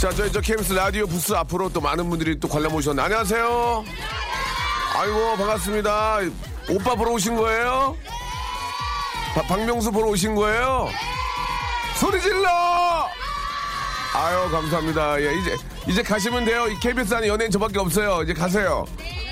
[0.00, 3.84] 자 저희 저 KBS 라디오 부스 앞으로 또 많은 분들이 또 관람 오셨네 안녕하세요
[4.96, 6.18] 아이고 반갑습니다
[6.70, 7.96] 오빠 보러 오신 거예요?
[9.34, 10.88] 바- 박명수 보러 오신 거예요?
[11.96, 12.48] 소리 질러!
[14.14, 15.20] 아유 감사합니다.
[15.20, 15.56] 예 이제
[15.88, 16.68] 이제 가시면 돼요.
[16.68, 18.22] 이 KBS 안에 연예인 저밖에 없어요.
[18.22, 18.84] 이제 가세요.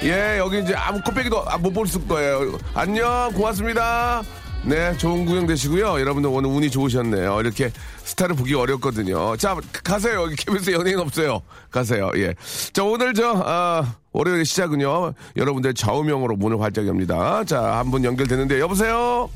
[0.03, 2.59] 예 여기 이제 아무 코빼기도 못 볼 수 거예요.
[2.75, 4.23] 안녕 고맙습니다.
[4.65, 6.01] 네 좋은 구경 되시고요.
[6.01, 7.41] 여러분들 오늘 운이 좋으셨네요.
[7.41, 7.71] 이렇게
[8.05, 9.37] 스타를 보기 어렵거든요.
[9.37, 10.23] 자 가세요.
[10.23, 11.43] 여기 KBS 연예인 없어요.
[11.71, 12.13] 가세요.
[12.17, 12.33] 예.
[12.73, 15.15] 자 오늘 저 아, 월요일 시작은요.
[15.37, 17.43] 여러분들 좌우명으로 문을 활짝 엽니다.
[17.45, 19.29] 자 한 분 연결되는데 여보세요.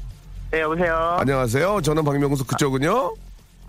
[0.52, 1.16] 네, 여보세요.
[1.18, 1.80] 안녕하세요.
[1.82, 3.14] 저는 박명수 그쪽은요.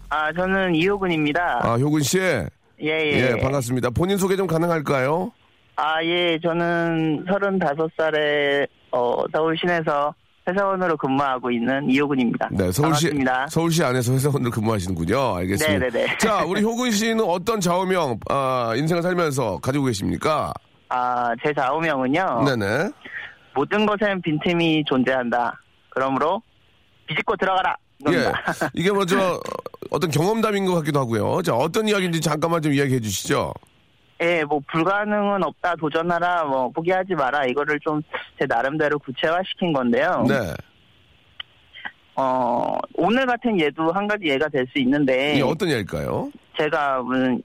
[0.09, 1.61] 아, 저는 이호근입니다.
[1.63, 2.19] 아 효근 씨.
[2.19, 2.47] 예,
[2.83, 3.31] 예.
[3.35, 3.89] 예, 반갑습니다.
[3.89, 5.31] 본인 소개 좀 가능할까요?
[5.75, 10.13] 아, 예, 저는 35살에, 어, 서울 시내에서
[10.47, 12.49] 회사원으로 근무하고 있는 이호근입니다.
[12.51, 13.47] 네, 서울시 반갑습니다.
[13.47, 15.35] 서울시 안에서 회사원을 근무하시는군요.
[15.35, 15.85] 알겠습니다.
[15.87, 16.17] 네네네.
[16.19, 20.53] 자, 우리 효근 씨는 어떤 좌우명 아, 인생을 살면서 가지고 계십니까?
[20.89, 22.43] 아, 제 좌우명은요.
[22.45, 22.89] 네네.
[23.53, 25.59] 모든 것엔 빈틈이 존재한다.
[25.89, 26.41] 그러므로
[27.07, 27.75] 비집고 들어가라.
[28.11, 28.31] 예.
[28.73, 29.39] 이게 뭐저
[29.89, 31.41] 어떤 경험담인 것 같기도 하고요.
[31.41, 33.51] 자, 어떤 이야기인지 잠깐만 좀 이야기해 주시죠.
[34.21, 35.75] 예, 뭐 불가능은 없다.
[35.75, 36.45] 도전하라.
[36.45, 37.45] 뭐 포기하지 마라.
[37.45, 38.01] 이거를 좀
[38.39, 40.23] 제 나름대로 구체화시킨 건데요.
[40.27, 40.53] 네.
[42.15, 46.31] 어, 오늘 같은 예도 한 가지 예가 될 수 있는데 이게 어떤 이야기일까요?
[46.57, 47.41] 제가 무슨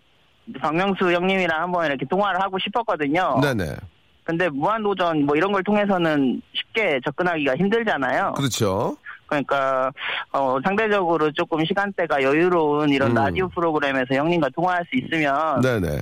[0.61, 3.39] 박명수 형님이랑 한번 이렇게 통화를 하고 싶었거든요.
[3.43, 3.77] 네네.
[4.25, 8.33] 근데 무한도전 뭐 이런 걸 통해서는 쉽게 접근하기가 힘들잖아요.
[8.37, 8.97] 그렇죠.
[9.27, 9.91] 그러니까
[10.33, 13.15] 어, 상대적으로 조금 시간대가 여유로운 이런 음.
[13.15, 16.01] 라디오 프로그램에서 형님과 통화할 수 있으면 네네.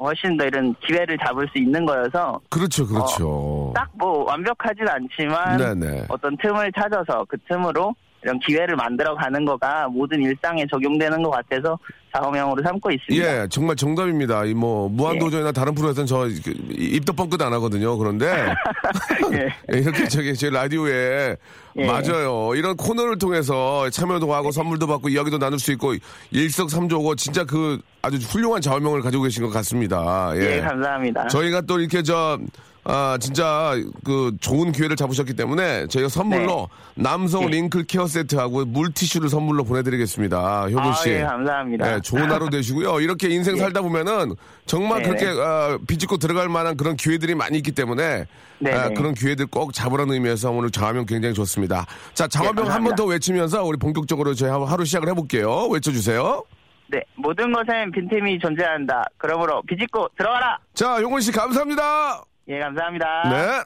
[0.00, 3.72] 훨씬 더 이런 기회를 잡을 수 있는 거여서 그렇죠, 그렇죠.
[3.74, 6.06] 딱뭐 완벽하진 않지만 네네.
[6.08, 11.78] 어떤 틈을 찾아서 그 틈으로 이런 기회를 만들어 가는 거가 모든 일상에 적용되는 것 같아서
[12.12, 13.42] 좌우명으로 삼고 있습니다.
[13.42, 14.44] 예, 정말 정답입니다.
[14.44, 17.96] 이 뭐 무한도전이나 다른 프로에서는 저 그, 입도 뻥끗 안 하거든요.
[17.96, 18.26] 그런데
[19.32, 19.48] 예.
[19.72, 21.36] 예, 이렇게 저기 제 라디오에
[21.76, 21.86] 예.
[21.86, 22.50] 맞아요.
[22.56, 25.94] 이런 코너를 통해서 참여도 하고 선물도 받고 이야기도 나눌 수 있고
[26.32, 30.32] 일석삼조고 진짜 그 아주 훌륭한 좌우명을 가지고 계신 것 같습니다.
[30.34, 30.56] 예.
[30.56, 31.28] 예, 감사합니다.
[31.28, 32.38] 저희가 또 이렇게 저
[32.84, 33.74] 아, 진짜
[34.04, 37.56] 그 좋은 기회를 잡으셨기 때문에 저희가 선물로 남성 네.
[37.58, 40.68] 링클 케어 세트하고 물티슈를 선물로 보내드리겠습니다.
[40.68, 41.10] 효근 아, 씨.
[41.10, 41.86] 예, 감사합니다.
[41.96, 43.00] 네, 좋은 하루 되시고요.
[43.00, 44.34] 이렇게 인생 살다 보면은
[44.66, 45.40] 정말 네, 그렇게 네.
[45.40, 48.26] 아, 비집고 들어갈 만한 그런 기회들이 많이 있기 때문에
[48.60, 48.94] 네, 아, 네.
[48.94, 51.86] 그런 기회들 꼭 잡으라는 의미에서 오늘 자화명 굉장히 좋습니다.
[52.14, 52.96] 자, 자화명 네, 한번 감사합니다.
[52.96, 55.66] 더 외치면서 우리 본격적으로 저희 하루 하루 시작을 해볼게요.
[55.68, 56.44] 외쳐주세요.
[56.88, 59.04] 네, 모든 것엔 빈틈이 존재한다.
[59.16, 60.58] 그러므로 비집고 들어가라.
[60.74, 62.24] 자, 용훈 씨 감사합니다.
[62.48, 63.06] 예, 감사합니다.
[63.30, 63.62] 네.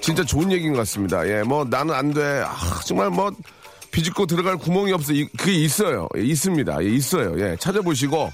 [0.00, 1.26] 진짜 좋은 얘기인 것 같습니다.
[1.28, 2.42] 예, 뭐 나는 안 돼.
[2.46, 2.54] 아,
[2.86, 3.30] 정말 뭐
[3.90, 5.12] 비집고 들어갈 구멍이 없어.
[5.12, 6.08] 이- 그게 있어요.
[6.16, 6.82] 예, 있습니다.
[6.84, 7.34] 예, 있어요.
[7.40, 8.30] 예, 찾아보시고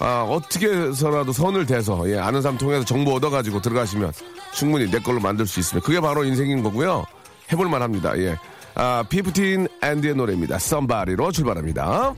[0.00, 4.12] 아, 어떻게 해서라도 선을 대서 예, 아는 사람 통해서 정보 얻어가지고 들어가시면
[4.52, 5.86] 충분히 내 걸로 만들 수 있습니다.
[5.86, 7.04] 그게 바로 인생인 거고요.
[7.52, 8.18] 해볼 만합니다.
[8.18, 8.36] 예.
[8.74, 10.58] 아, 피프틴 앤디의 노래입니다.
[10.58, 12.14] 썸바리로 출발합니다.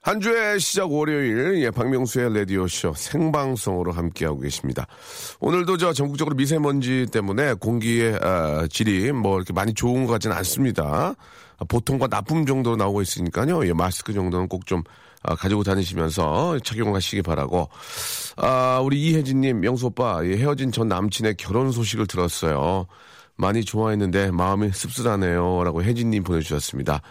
[0.00, 4.86] 한 주의 시작 월요일 예, 박명수의 라디오 쇼 생방송으로 함께하고 계십니다.
[5.40, 11.14] 오늘도 저 전국적으로 미세먼지 때문에 공기의 아, 질이 뭐 이렇게 많이 좋은 것 같지는 않습니다.
[11.58, 13.66] 아, 보통과 나쁨 정도로 나오고 있으니까요.
[13.66, 14.84] 예, 마스크 정도는 꼭좀
[15.22, 17.68] 아, 가지고 다니시면서 착용하시기 바라고.
[18.36, 22.86] 아, 우리 이혜진님, 명수 오빠, 예, 헤어진 전 남친의 결혼 소식을 들었어요.
[23.36, 25.64] 많이 좋아했는데 마음이 씁쓸하네요.
[25.64, 27.02] 라고 혜진님 보내주셨습니다.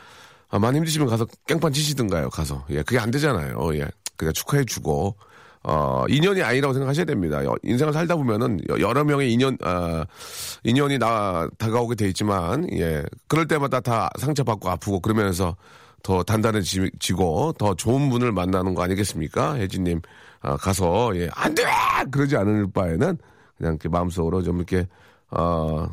[0.50, 2.66] 아, 많이 힘드시면 가서 깽판 치시든가요, 가서.
[2.70, 3.76] 예, 그게 안 되잖아요.
[3.76, 3.88] 예.
[4.16, 5.16] 그냥 축하해주고,
[5.64, 7.44] 어, 인연이 아니라고 생각하셔야 됩니다.
[7.44, 10.06] 여- 인생을 살다 보면은 여- 여러 명의 인연, 아,
[10.64, 13.04] 인연이 나, 다가오게 돼 있지만, 예.
[13.28, 15.56] 그럴 때마다 다 상처받고 아프고 그러면서
[16.04, 19.56] 더 단단해지고 더 좋은 분을 만나는 거 아니겠습니까?
[19.56, 20.02] 혜진님,
[20.40, 21.64] 아, 가서, 예, 안 돼!
[22.12, 23.18] 그러지 않을 바에는
[23.58, 24.88] 그냥 이렇게 마음속으로 좀 이렇게,
[25.32, 25.88] 어,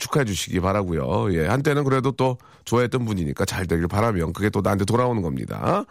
[0.00, 4.84] 축하해 주시기 바라고요 예, 한때는 그래도 또 좋아했던 분이니까 잘 되길 바라면 그게 또 나한테
[4.84, 5.84] 돌아오는 겁니다.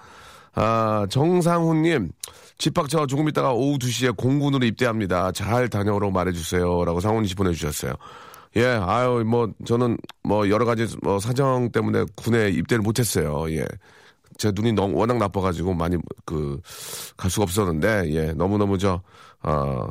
[0.56, 2.12] 아, 정상훈님,
[2.58, 5.32] 집합차 조금 있다가 오후 2시에 공군으로 입대합니다.
[5.32, 6.84] 잘 다녀오라고 말해주세요.
[6.86, 7.94] 라고 상훈이 씨 보내주셨어요.
[8.58, 13.50] 예, 아유, 뭐, 저는 뭐, 여러 가지 뭐 사정 때문에 군에 입대를 못했어요.
[13.52, 13.66] 예.
[14.40, 16.60] 제 눈이 너무 워낙 나빠가지고 많이 그,
[17.18, 19.02] 갈 수가 없었는데, 예, 너무너무 저,
[19.44, 19.86] 어,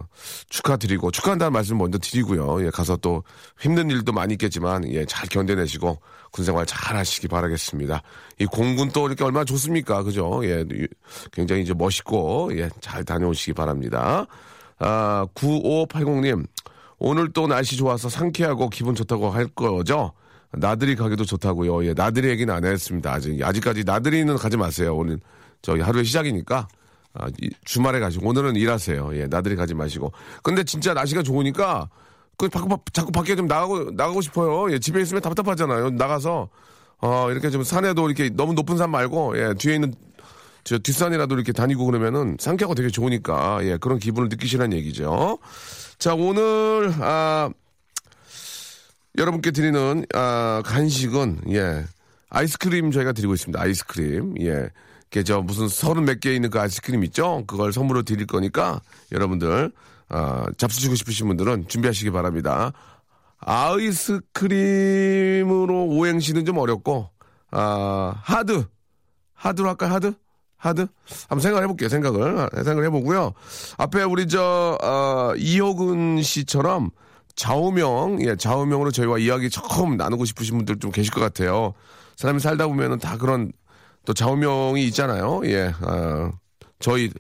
[0.48, 2.64] 축하드리고, 축하한다는 말씀 먼저 드리고요.
[2.64, 3.22] 예, 가서 또
[3.60, 6.00] 힘든 일도 많이 있겠지만, 예, 잘 견뎌내시고,
[6.32, 8.02] 군 생활 잘 하시기 바라겠습니다.
[8.40, 10.02] 이 공군 또 이렇게 얼마나 좋습니까?
[10.02, 10.40] 그죠?
[10.44, 10.86] 예, 유-
[11.30, 14.26] 굉장히 이제 멋있고, 예, 잘 다녀오시기 바랍니다.
[14.78, 16.46] 아, 9580님,
[16.98, 20.12] 오늘 또 날씨 좋아서 상쾌하고 기분 좋다고 할 거죠?
[20.52, 21.84] 나들이 가기도 좋다고요.
[21.86, 23.12] 예, 나들이 얘기는 안 했습니다.
[23.12, 24.96] 아직 아직까지 나들이는 가지 마세요.
[24.96, 25.18] 오늘
[25.62, 26.68] 저희 하루의 시작이니까
[27.14, 29.10] 아, 이- 주말에 가시고 오늘은 일하세요.
[29.16, 30.12] 예, 나들이 가지 마시고.
[30.42, 31.88] 근데 진짜 날씨가 좋으니까
[32.36, 34.72] 그 자꾸 바- 자꾸 밖에 좀 나가고 나가고 싶어요.
[34.72, 35.90] 예, 집에 있으면 답답하잖아요.
[35.90, 36.48] 나가서
[37.00, 39.94] 어 이렇게 좀 산에도 이렇게 너무 높은 산 말고 예, 뒤에 있는
[40.64, 45.38] 저 뒷산이라도 이렇게 다니고 그러면은 상쾌하고 되게 좋으니까 예, 그런 기분을 느끼시라는 얘기죠.
[45.98, 47.50] 자, 오늘 아
[49.18, 51.84] 여러분께 드리는 아, 간식은 예
[52.30, 53.60] 아이스크림 저희가 드리고 있습니다.
[53.60, 54.70] 아이스크림 예.
[55.10, 57.42] 그저 무슨 서른 몇 개 있는 그 아이스크림 있죠?
[57.46, 58.80] 그걸 선물로 드릴 거니까
[59.12, 59.72] 여러분들
[60.10, 62.72] 아, 잡수시고 싶으신 분들은 준비하시기 바랍니다.
[64.58, 67.08] 아이스크림으로 오행시는 좀 어렵고
[67.50, 68.66] 아 하드
[69.34, 69.92] 하드로 할까요?
[69.94, 70.12] 하드?
[70.56, 70.86] 하드?
[71.28, 71.88] 한번 생각을 해볼게요.
[71.88, 72.38] 생각을.
[72.40, 73.32] 아, 생각을 해보고요.
[73.78, 76.90] 앞에 우리 저, 어, 이호근 씨처럼
[77.38, 81.72] 좌우명, 예, 좌우명으로 저희와 이야기 처음 나누고 싶으신 분들 좀 계실 것 같아요.
[82.16, 83.52] 사람이 살다 보면은 다 그런
[84.04, 85.42] 또 좌우명이 있잖아요.
[85.44, 86.32] 예, 아,
[86.80, 87.10] 저희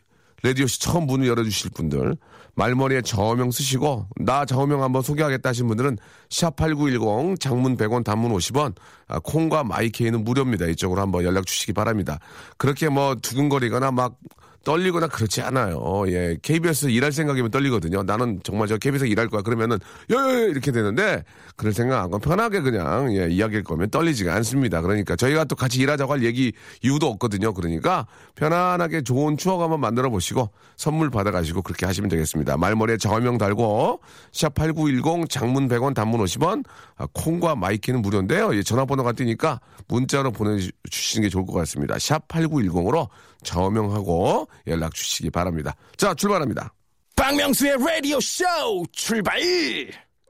[0.42, 2.16] 라디오씨 처음 문을 열어주실 분들
[2.56, 5.98] 말머리에 좌우명 쓰시고 나 좌우명 한번 소개하겠다 하신 분들은
[6.30, 8.74] 샵8910 장문 100원 단문 50원
[9.06, 10.66] 아, 콩과 마이케이는 무료입니다.
[10.66, 12.18] 이쪽으로 한번 연락 주시기 바랍니다.
[12.56, 14.18] 그렇게 뭐 두근거리거나 막
[14.64, 16.04] 떨리거나 그렇지 않아요.
[16.08, 18.02] 예, KBS 일할 생각이면 떨리거든요.
[18.02, 19.42] 나는 정말 저 KBS 일할 거야.
[19.42, 19.78] 그러면은
[20.10, 21.24] 예 이렇게 되는데
[21.56, 24.80] 그럴 생각 안 하고 편하게 그냥 예, 이야기할 거면 떨리지가 않습니다.
[24.82, 26.52] 그러니까 저희가 또 같이 일하자고 할 얘기
[26.82, 27.54] 이유도 없거든요.
[27.54, 32.56] 그러니까 편안하게 좋은 추억 한번 만들어 보시고 선물 받아가시고 그렇게 하시면 되겠습니다.
[32.56, 34.00] 말머리에 정화명 달고
[34.32, 36.64] 샵 8910 장문 100원 단문 50원
[36.96, 38.54] 아, 콩과 my K는 무료인데요.
[38.54, 41.98] 예, 전화번호가 뜨니까 문자로 보내주시는 게 좋을 것 같습니다.
[41.98, 43.08] 샵 8910으로
[43.42, 45.74] 저명하고 연락 주시기 바랍니다.
[45.96, 46.72] 자, 출발합니다.
[47.16, 48.44] 박명수의 라디오 쇼
[48.92, 49.40] 출발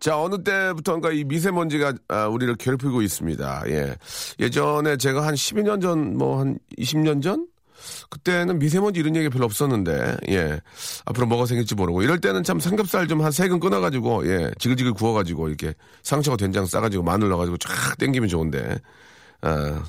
[0.01, 3.65] 자, 어느 때부터인가 이 미세먼지가 아, 우리를 괴롭히고 있습니다.
[3.67, 3.97] 예.
[4.39, 7.49] 예전에 제가 한 12년 전, 뭐 한 20년 전?
[8.11, 10.61] 그때는 미세먼지 이런 얘기 별로 없었는데, 예.
[11.05, 14.51] 앞으로 뭐가 생길지 모르고, 이럴 때는 참 삼겹살 좀 한 세근 끊어가지고, 예.
[14.59, 18.79] 지글지글 구워가지고, 이렇게 상처가 된장 싸가지고 마늘 넣어가지고 쫙 땡기면 좋은데,
[19.43, 19.83] 아,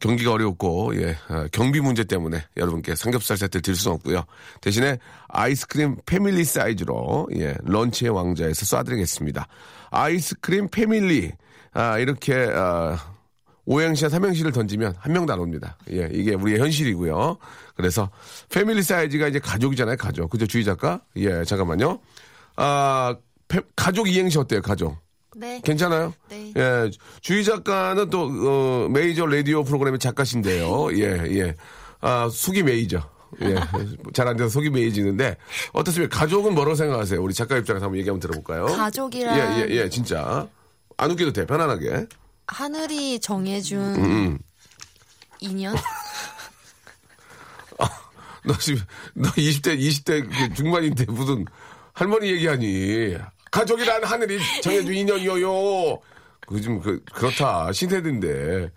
[0.00, 4.24] 경기가 어렵고, 예, 아, 경비 문제 때문에 여러분께 삼겹살 세트를 드릴 수는 없고요.
[4.60, 9.44] 대신에 아이스크림 패밀리 사이즈로, 예, 런치의 왕자에서 쏴드리겠습니다.
[9.90, 11.32] 아이스크림 패밀리,
[11.72, 12.98] 아, 이렇게, 아,
[13.64, 15.76] 오행시와 삼행시를 던지면 한 명도 안 옵니다.
[15.92, 17.38] 예, 이게 우리의 현실이고요.
[17.76, 18.10] 그래서
[18.50, 20.30] 패밀리 사이즈가 이제 가족이잖아요, 가족.
[20.30, 21.00] 그죠, 주희 작가?
[21.16, 22.00] 예, 잠깐만요.
[22.56, 23.14] 아,
[23.46, 24.96] 패- 가족 이행시 어때요, 가족?
[25.34, 25.60] 네.
[25.64, 26.12] 괜찮아요?
[26.28, 26.52] 네.
[26.56, 30.92] 예, 주희 작가는 또 어, 메이저 라디오 프로그램의 작가신데요.
[30.98, 31.54] 예, 예.
[32.00, 33.10] 아, 속이 메이저.
[33.40, 33.54] 예,
[34.12, 35.36] 잘 안 돼서 속이 메이지는데
[35.72, 36.18] 어떻습니까?
[36.18, 37.22] 가족은 뭐라고 생각하세요?
[37.22, 38.66] 우리 작가 입장에서 한번 얘기 한번 들어볼까요?
[38.76, 40.46] 가족이란 예, 예, 예, 진짜
[40.98, 42.06] 안 웃겨도 돼, 편안하게.
[42.46, 44.38] 하늘이 정해준 음.
[45.40, 45.74] 인연?
[48.44, 48.82] 너 지금
[49.14, 51.44] 너 20대 20대 그 중반인데 무슨
[51.92, 53.16] 할머니 얘기하니?
[53.62, 56.00] 가족이란 하늘이 정해준 인연이요.
[56.48, 58.72] 그좀 그, 그렇다 신세대인데.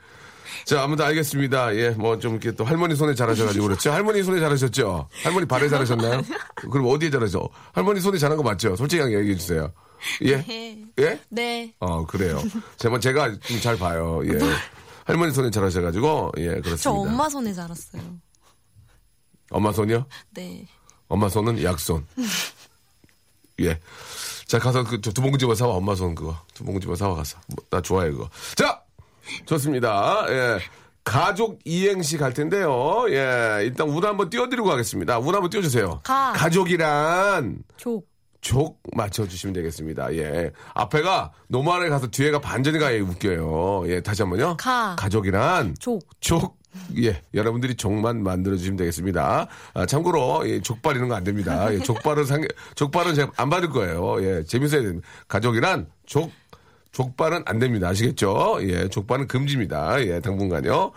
[0.65, 1.75] 자, 아무튼 알겠습니다.
[1.75, 3.91] 예, 뭐 좀 이렇게 또 할머니 손에 잘하셔가지고 그렇죠.
[3.91, 5.07] 할머니 손에 잘하셨죠?
[5.23, 6.21] 할머니 발에 잘하셨나요?
[6.71, 7.49] 그럼 어디에 잘하죠?
[7.73, 8.75] 할머니 손에 잘한 거 맞죠?
[8.75, 9.71] 솔직하게 얘기해 주세요.
[10.23, 10.45] 예?
[10.99, 11.19] 예?
[11.29, 11.73] 네.
[11.79, 12.41] 어, 그래요.
[12.77, 14.21] 제가, 제가 좀 잘 봐요.
[14.25, 14.37] 예.
[15.05, 16.77] 할머니 손에 잘하셔가지고, 예, 그렇습니다.
[16.77, 18.01] 저 엄마 손에 자랐어요.
[19.51, 20.05] 엄마 손이요?
[20.33, 20.65] 네.
[21.07, 22.05] 엄마 손은 약손.
[23.61, 23.79] 예.
[24.47, 26.35] 자, 가서 그 두 봉지 집어 사와, 엄마 손 그거.
[26.53, 27.37] 두 봉지 집어 사와 가서.
[27.47, 28.29] 뭐, 나 좋아해, 그거.
[28.55, 28.81] 자!
[29.45, 30.25] 좋습니다.
[30.29, 30.59] 예.
[31.03, 33.05] 가족 이행시 갈 텐데요.
[33.09, 35.19] 예, 일단 운 한번 띄워드리고 가겠습니다.
[35.19, 36.01] 운 한번 띄워주세요.
[36.03, 36.33] 가.
[36.35, 38.07] 가족이란 족.
[38.41, 40.15] 족 맞춰주시면 되겠습니다.
[40.15, 40.51] 예.
[40.75, 43.85] 앞에가 노말에 가서 뒤에가 반전이 가야 웃겨요.
[43.87, 44.57] 예, 다시 한 번요.
[44.57, 44.95] 가.
[44.97, 46.07] 가족이란 족.
[46.21, 46.57] 족.
[47.01, 49.47] 예, 여러분들이 족만 만들어주시면 되겠습니다.
[49.73, 51.73] 아, 참고로, 예, 족발 이런 거 안 됩니다.
[51.73, 54.21] 예, 족발은 상, 족발은 제가 안 받을 거예요.
[54.23, 55.07] 예, 재밌어야 됩니다.
[55.27, 56.31] 가족이란 족,
[56.91, 57.87] 족발은 안 됩니다.
[57.89, 58.57] 아시겠죠?
[58.61, 60.01] 예, 족발은 금지입니다.
[60.05, 60.91] 예, 당분간요.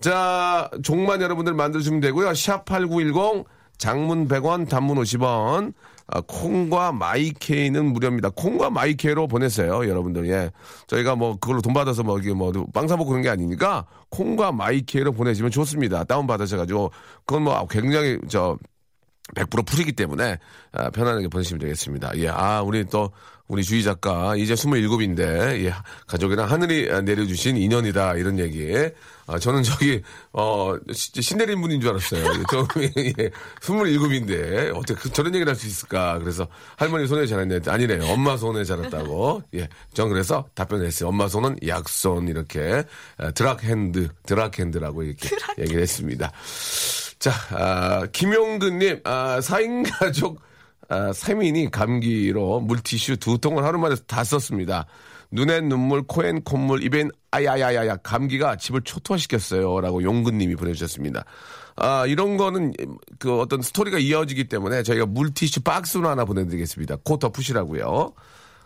[0.00, 2.30] 자, 족만 여러분들 만들어주시면 되고요.
[2.30, 3.44] 샵8910,
[3.78, 5.72] 장문 100원, 단문 50원.
[6.14, 8.28] 아, 콩과 my K는 무료입니다.
[8.30, 10.28] 콩과 my K로 보내세요, 여러분들.
[10.28, 10.50] 예.
[10.86, 14.76] 저희가 뭐 그걸로 돈 받아서 뭐 이게 뭐 빵 사먹고 그런 게 아니니까 콩과 my
[14.76, 16.04] K로 보내시면 좋습니다.
[16.04, 16.90] 다운 받으셔가지고
[17.24, 18.58] 그건 뭐 굉장히 저
[19.34, 20.38] 100% free이기 때문에
[20.72, 22.12] 아, 편안하게 보내시면 되겠습니다.
[22.16, 23.10] 예, 아 우리 또
[23.48, 25.74] 우리 주희 작가 이제 27인데 예,
[26.06, 28.72] 가족이랑 하늘이 내려주신 인연이다 이런 얘기.
[29.26, 32.24] 아, 저는 저기 어 시- 신내린 분인 줄 알았어요.
[32.50, 36.18] 저 예, 27인데 어떻게 그- 저런 얘기를 할 수 있을까?
[36.18, 36.46] 그래서
[36.76, 37.60] 할머니 손에 자랐네.
[37.66, 38.04] 아니래요.
[38.06, 39.42] 엄마 손에 자랐다고.
[39.54, 41.08] 예, 전 그래서 답변했어요.
[41.10, 42.84] 엄마 손은 약손 이렇게
[43.18, 46.32] 아, 드락핸드 드락핸드라고 이렇게 얘기를 했습니다.
[47.22, 50.40] 자, 아, 김용근님, 아, 4인 가족,
[50.88, 54.86] 아, 3인이 감기로 물티슈 두 통을 하루 만에 다 썼습니다.
[55.30, 59.80] 눈엔 눈물, 코엔 콧물, 입엔 아야야야야, 감기가 집을 초토화시켰어요.
[59.80, 61.24] 라고 용근님이 보내주셨습니다.
[61.76, 62.72] 아, 이런 거는
[63.20, 66.96] 그 어떤 스토리가 이어지기 때문에 저희가 물티슈 박스로 하나 보내드리겠습니다.
[67.04, 68.14] 코 덮으시라고요.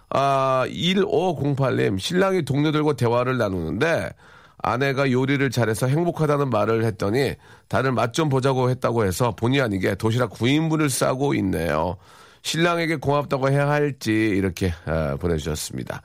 [0.08, 4.12] 아, 1508님, 신랑이 동료들과 대화를 나누는데
[4.58, 7.34] 아내가 요리를 잘해서 행복하다는 말을 했더니
[7.68, 11.96] 다들 맛좀 보자고 했다고 해서 본의 아니게 도시락 9인분을 싸고 있네요.
[12.42, 16.02] 신랑에게 고맙다고 해야 할지 이렇게 아, 보내주셨습니다.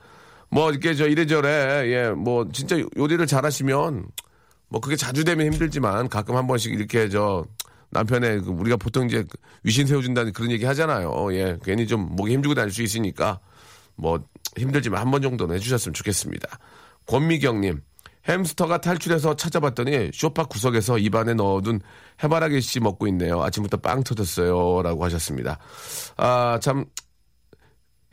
[0.49, 4.05] 뭐 이렇게 저 이래저래 예 뭐 진짜 요리를 잘하시면
[4.69, 7.45] 뭐 그게 자주 되면 힘들지만 가끔 한 번씩 이렇게 저
[7.91, 9.23] 남편의 그 우리가 보통 이제
[9.63, 11.33] 위신 세워준다는 그런 얘기 하잖아요.
[11.33, 13.39] 예 괜히 좀 목이 힘주고 다닐 수 있으니까
[13.95, 14.19] 뭐
[14.57, 16.47] 힘들지만 한 번 정도는 해주셨으면 좋겠습니다.
[17.07, 17.81] 권미경님
[18.27, 21.81] 햄스터가 탈출해서 찾아봤더니 쇼파 구석에서 입안에 넣어둔
[22.23, 23.41] 해바라기 씨 먹고 있네요.
[23.41, 25.57] 아침부터 빵 터졌어요 라고 하셨습니다.
[26.17, 26.85] 아 참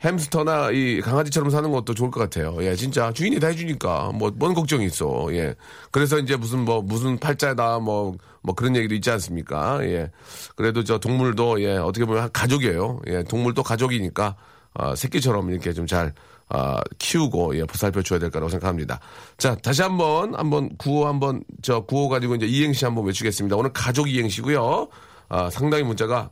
[0.03, 2.55] 햄스터나 이 강아지처럼 사는 것도 좋을 것 같아요.
[2.61, 5.27] 예, 진짜 주인이 다 해주니까 뭐 뭔 걱정이 있어.
[5.33, 5.55] 예,
[5.91, 9.79] 그래서 이제 무슨 뭐 무슨 팔자다 뭐 뭐 그런 얘기도 있지 않습니까?
[9.83, 10.09] 예,
[10.55, 13.01] 그래도 저 동물도 예 어떻게 보면 가족이에요.
[13.07, 14.37] 예, 동물도 가족이니까
[14.75, 16.13] 아, 새끼처럼 이렇게 좀 잘
[16.49, 18.99] 아, 키우고 예, 보살펴 줘야 될 거라고 생각합니다.
[19.37, 23.55] 자, 다시 한번 한번 구호 한번 저 구호 가지고 이제 이행시 한번 외치겠습니다.
[23.55, 24.87] 오늘 가족 이행시고요.
[25.29, 26.31] 아, 상당히 문자가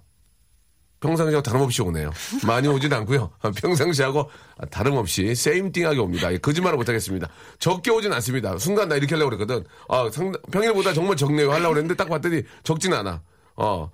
[1.00, 2.10] 평상시하고 다름없이 오네요.
[2.48, 3.30] 많이 오진 않고요.
[3.62, 4.32] 평상시하고
[4.72, 6.34] 다름없이 세임띵하게 옵니다.
[6.34, 7.30] 예, 거짓말을 못하겠습니다.
[7.60, 8.58] 적게 오진 않습니다.
[8.58, 9.64] 순간 나 이렇게 하려고 그랬거든.
[9.90, 11.52] 아, 상, 평일보다 정말 적네요.
[11.52, 13.22] 하려고 그랬는데 딱 봤더니 적진 않아.
[13.58, 13.92] 어.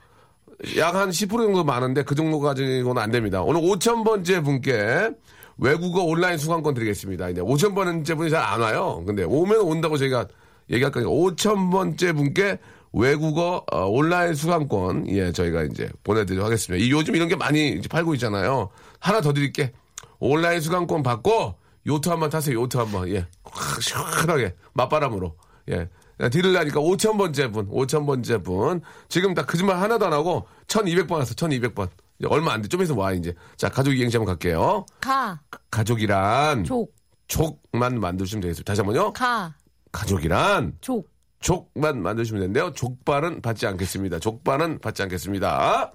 [0.77, 3.41] 약 한 10% 정도 많은데 그 정도 가지고는 안 됩니다.
[3.41, 5.09] 오늘 5,000번째 분께
[5.57, 7.29] 외국어 온라인 수강권 드리겠습니다.
[7.29, 9.03] 이제 5,000번째 분이 잘 안 와요.
[9.05, 10.27] 근데 오면 온다고 저희가
[10.69, 12.59] 얘기할 거니까 5,000번째 분께
[12.93, 16.83] 외국어 어, 온라인 수강권 예 저희가 이제 보내드리도록 하겠습니다.
[16.83, 18.69] 이 요즘 이런 게 많이 이제 팔고 있잖아요.
[18.99, 19.73] 하나 더 드릴게.
[20.19, 21.55] 온라인 수강권 받고
[21.85, 22.61] 요트 한번 타세요.
[22.61, 25.35] 요트 한번 예 확 시원하게 맞바람으로
[25.69, 25.87] 예
[26.29, 31.89] 딜을 하니까 5,000번째 분 5,000번째 분 지금 다 거짓말 하나도 안 하고 1,200번 왔어 1,200번
[31.89, 32.67] 이제 얼마 안 돼.
[32.67, 34.85] 좀 있으면 와 이제 자 가족 이행시 한번 갈게요.
[35.01, 35.39] 가.
[35.71, 36.93] 가족이란 족.
[37.27, 38.69] 족만 만드시면 되겠습니다.
[38.69, 39.13] 다시 한 번요.
[39.13, 39.55] 가.
[39.91, 41.09] 가족이란 족.
[41.39, 42.71] 족만 만드시면 되는데요.
[42.73, 44.19] 족발은 받지 않겠습니다.
[44.19, 45.93] 족발은 받지 않겠습니다.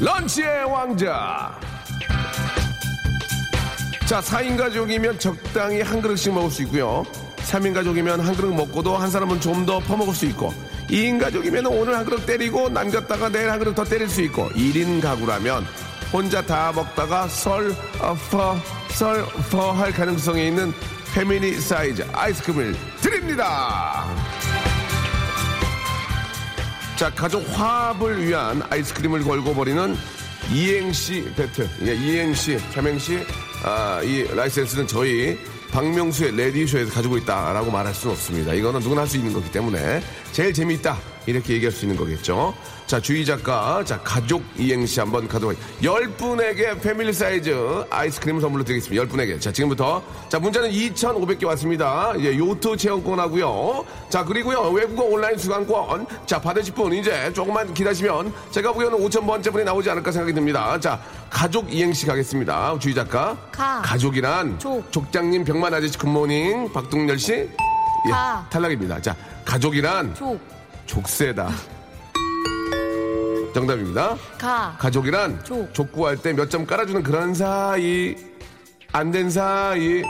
[0.00, 1.60] 런치의 왕자.
[4.10, 7.06] 자, 4인 가족이면 적당히 한 그릇씩 먹을 수 있고요.
[7.36, 10.52] 3인 가족이면 한 그릇 먹고도 한 사람은 좀 더 퍼먹을 수 있고
[10.88, 15.00] 2인 가족이면 오늘 한 그릇 때리고 남겼다가 내일 한 그릇 더 때릴 수 있고 1인
[15.00, 15.64] 가구라면
[16.12, 20.72] 혼자 다 먹다가 슬퍼 슬퍼할 가능성이 있는
[21.14, 24.06] 패밀리 사이즈 아이스크림을 드립니다.
[26.96, 29.96] 자, 가족 화합을 위한 아이스크림을 걸고 벌이는
[30.52, 31.68] 이행시 배틀.
[31.86, 33.24] 예, 이행시, 삼행시,
[33.62, 35.38] 아, 이 라이센스는 저희
[35.70, 38.54] 박명수의 라디오쇼에서 가지고 있다라고 말할 수는 없습니다.
[38.54, 40.02] 이거는 누구나 할 수 있는 거기 때문에
[40.32, 40.98] 제일 재미있다.
[41.30, 42.54] 이렇게 얘기할 수 있는 거겠죠.
[42.86, 47.54] 자, 주희 작가, 자, 가족 이행시 한번 가도록 열 분에게 패밀리 사이즈
[47.88, 49.00] 아이스크림 선물로 드리겠습니다.
[49.00, 49.38] 열 분에게.
[49.38, 50.02] 자, 지금부터.
[50.28, 52.12] 자, 문자는 2,500개 왔습니다.
[52.18, 53.84] 예, 요트 체험권 하고요.
[54.08, 56.06] 자, 그리고요, 외국어 온라인 수강권.
[56.26, 60.78] 자, 받으실 분, 이제 조금만 기다리시면 제가 보기에는 5,000번째 분이 나오지 않을까 생각이 듭니다.
[60.80, 62.76] 자, 가족 이행시 가겠습니다.
[62.80, 63.36] 주희 작가.
[63.52, 63.82] 가.
[63.82, 64.58] 가족이란.
[64.58, 64.90] 족.
[64.90, 66.72] 족장님, 병만 아저씨 굿모닝.
[66.72, 67.32] 박동열 씨.
[67.34, 68.44] 예, 가.
[68.50, 69.00] 탈락입니다.
[69.00, 70.12] 자, 가족이란.
[70.16, 70.40] 족,
[70.90, 71.48] 족쇄다.
[73.54, 74.16] 정답입니다.
[74.38, 75.72] 가, 가족이란 족.
[75.72, 78.16] 족구할 때 몇 점 깔아주는 그런 사이.
[78.92, 80.02] 안 된 사이.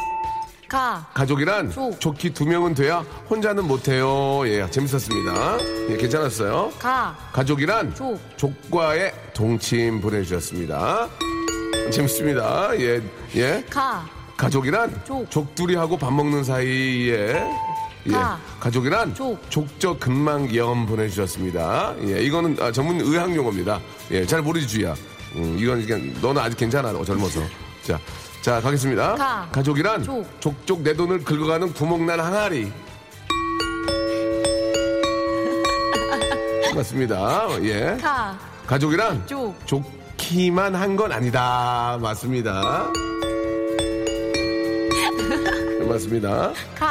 [0.68, 2.00] 가, 가족이란 족.
[2.00, 4.40] 좋기 두 명은 돼야 혼자는 못해요.
[4.46, 5.58] 예, 재밌었습니다.
[5.90, 6.72] 예, 괜찮았어요.
[6.78, 8.18] 가, 가족이란 족.
[8.38, 11.08] 족과의 동침 보내주셨습니다.
[11.92, 12.70] 재밌습니다.
[12.78, 13.02] 예,
[13.36, 13.64] 예.
[13.68, 14.06] 가,
[14.38, 15.30] 가족이란 족.
[15.30, 17.42] 족두리하고 밥 먹는 사이에
[18.06, 18.12] 예.
[18.12, 18.38] 가.
[18.60, 19.38] 가족이란 족.
[19.50, 21.94] 족적 근막염 보내주셨습니다.
[22.02, 23.80] 예, 이거는 아, 전문 의학 용어입니다.
[24.10, 24.94] 예, 잘 모르지 주야.
[25.36, 27.40] 음, 이건 그냥 너는 아직 괜찮아, 너 젊어서.
[27.82, 27.98] 자,
[28.42, 29.14] 자 가겠습니다.
[29.16, 29.48] 가.
[29.52, 30.26] 가족이란 족.
[30.40, 32.70] 족족 내 돈을 긁어가는 구멍난 항아리.
[36.74, 37.46] 맞습니다.
[37.62, 37.96] 예.
[38.00, 39.54] 가, 가족이란 족.
[39.66, 41.98] 좋기만 한 건 아니다.
[42.00, 42.90] 맞습니다.
[45.88, 46.52] 맞습니다.
[46.76, 46.89] 가,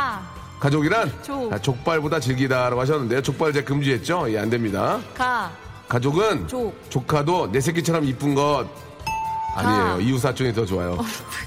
[0.60, 1.52] 가족이란 족.
[1.54, 3.22] 아, 족발보다 질기다라고 하셨는데요.
[3.22, 4.26] 족발 제 금지했죠?
[4.32, 5.00] 예, 안 됩니다.
[5.16, 5.52] 가,
[5.88, 6.74] 가족은 족.
[6.90, 8.66] 조카도 내 새끼처럼 이쁜 것
[9.56, 9.84] 아니에요.
[9.84, 9.98] 가.
[10.00, 10.98] 이웃 사촌이 더 좋아요.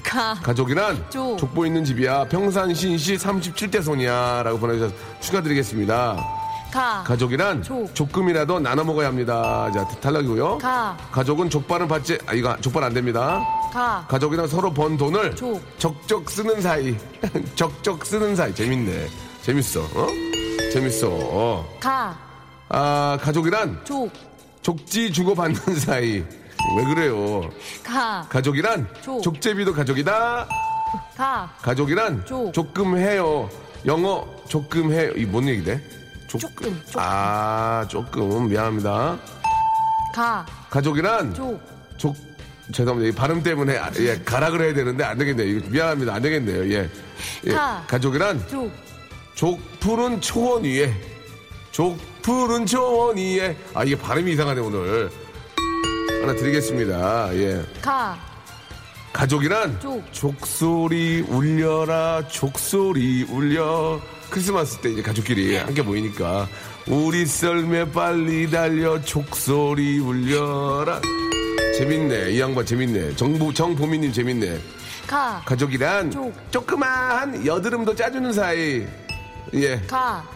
[0.03, 1.37] 가, 가족이란 족.
[1.37, 2.25] 족보 있는 집이야.
[2.25, 6.17] 평산 신시 37대 손이야 라고 보내주셔서 축하드리겠습니다.
[6.73, 7.93] 가, 가족이란 족.
[7.93, 9.69] 족금이라도 나눠 먹어야 합니다.
[9.71, 10.57] 자, 탈락이고요.
[10.57, 13.39] 가, 가족은 족발은 받지, 아, 이거 족발 안 됩니다.
[13.71, 15.61] 가, 가족이랑 서로 번 돈을 족.
[15.77, 16.95] 적적 쓰는 사이.
[17.55, 18.53] 적적 쓰는 사이.
[18.55, 19.07] 재밌네.
[19.43, 19.81] 재밌어.
[19.81, 20.07] 어?
[20.71, 21.09] 재밌어.
[21.11, 21.77] 어.
[21.79, 22.17] 가,
[22.69, 24.11] 아, 가족이란 족,
[24.63, 26.23] 족지 주고받는 사이.
[26.77, 27.41] 왜 그래요?
[27.83, 29.21] 가, 가족이란 족.
[29.21, 30.47] 족제비도 가족이다.
[31.15, 32.51] 가, 가족이란 족.
[32.51, 33.47] 조금 해요.
[33.85, 35.11] 영어 조금 해요.
[35.15, 35.79] 이 뭔 얘기돼?
[36.39, 36.95] 조금, 조금.
[36.95, 38.49] 아, 조금.
[38.49, 39.17] 미안합니다.
[40.13, 41.59] 가, 가족이란 족,
[41.97, 42.15] 족
[42.71, 43.09] 죄송합니다.
[43.09, 45.47] 이 발음 때문에 아, 예 가락을 해야 되는데 안 되겠네요.
[45.47, 46.13] 이거 미안합니다.
[46.13, 46.73] 안 되겠네요.
[46.73, 46.89] 예.
[47.45, 47.51] 예.
[47.51, 47.83] 가.
[47.87, 48.71] 가족이란 족,
[49.35, 50.93] 족푸른 초원 위에
[51.71, 55.09] 족푸른 초원 위에 아 이게 발음이 이상하네 오늘
[56.21, 57.35] 하나 드리겠습니다.
[57.35, 57.63] 예.
[57.81, 58.17] 가,
[59.11, 60.03] 가족이란 족.
[60.13, 63.99] 족소리 울려라 족소리 울려
[64.33, 66.47] 크리스마스 때 이제 가족끼리 함께 모이니까
[66.87, 70.99] 우리 썰매 빨리 달려 족소리 울려라.
[71.77, 72.31] 재밌네.
[72.31, 73.15] 이 양반 재밌네.
[73.15, 74.59] 정보 정보미님 재밌네.
[75.05, 76.33] 가, 가족이란 족.
[76.49, 78.87] 조그만 여드름도 짜주는 사이.
[79.53, 79.79] 예.
[79.81, 80.27] 가,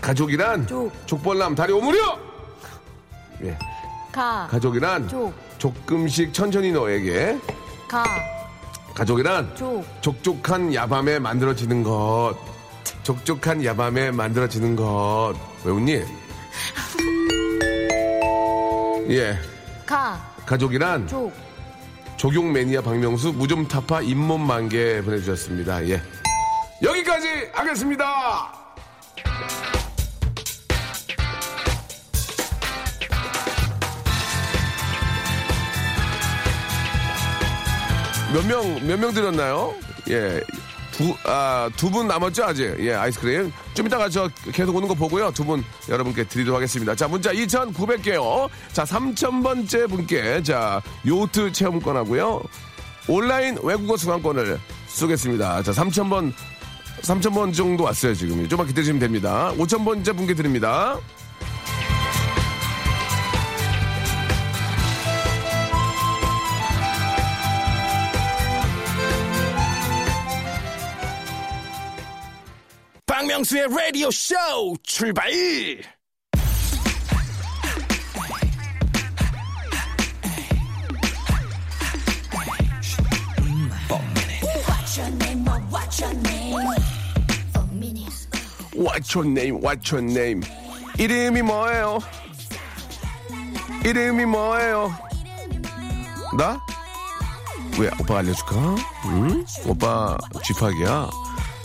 [0.00, 0.90] 가족이란 족.
[1.04, 2.18] 족벌남 다리 오므려!
[3.44, 3.58] 예.
[4.10, 5.34] 가, 가족이란 족.
[5.58, 7.38] 조금씩 천천히 너에게.
[7.86, 8.02] 가,
[8.94, 12.51] 가족이란 족, 족족한 야밤에 만들어지는 것.
[13.02, 15.34] 족족한 야밤에 만들어지는 것.
[15.64, 16.02] 왜 웃니?
[19.10, 19.38] 예.
[19.84, 21.32] 가, 가족이란 족,
[22.16, 25.88] 조경 매니아 박명수 무좀 타파 잇몸 만개 보내주셨습니다.
[25.88, 26.00] 예.
[26.82, 28.52] 여기까지 하겠습니다.
[38.32, 39.74] 몇 명, 몇명 드렸나요?
[40.08, 40.40] 예.
[41.02, 42.76] 두, 아, 두 분 남았죠, 아직?
[42.78, 43.52] 예, 아이스크림.
[43.74, 45.32] 좀 이따가 저 계속 오는 거 보고요.
[45.32, 46.94] 두 분 여러분께 드리도록 하겠습니다.
[46.94, 48.48] 자, 문자 2,900개요.
[48.72, 52.42] 자, 3,000번째 분께, 자, 요트 체험권 하고요.
[53.08, 55.62] 온라인 외국어 수강권을 쏘겠습니다.
[55.64, 56.32] 자, 3,000번,
[57.02, 58.48] 3,000번 정도 왔어요, 지금.
[58.48, 59.52] 좀만 기다리시면 됩니다.
[59.56, 60.96] 5,000번째 분께 드립니다.
[73.32, 74.34] 박명수의 라디오 쇼
[74.82, 75.30] 출발!
[88.74, 90.40] What's your?
[90.98, 91.98] 이름이 뭐예요?
[93.84, 94.94] 이름이 뭐예요?
[96.36, 96.60] 나?
[97.78, 98.76] 왜 오빠 알려줄까?
[99.06, 99.44] 응?
[99.66, 101.21] 오빠 쥐팍이야.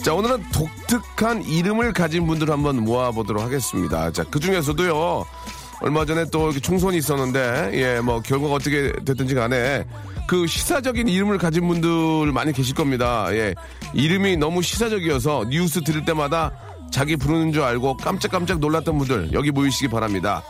[0.07, 4.09] 자 오늘은 독특한 이름을 가진 분들 한번 모아보도록 하겠습니다.
[4.13, 5.25] 자 그 중에서도요
[5.81, 9.85] 얼마 전에 또 총선이 있었는데 예 뭐 결과가 어떻게 됐든지 간에
[10.25, 13.27] 그 시사적인 이름을 가진 분들 많이 계실 겁니다.
[13.31, 13.53] 예
[13.93, 16.53] 이름이 너무 시사적이어서 뉴스 들을 때마다
[16.89, 20.41] 자기 부르는 줄 알고 깜짝깜짝 놀랐던 분들 여기 모이시기 바랍니다.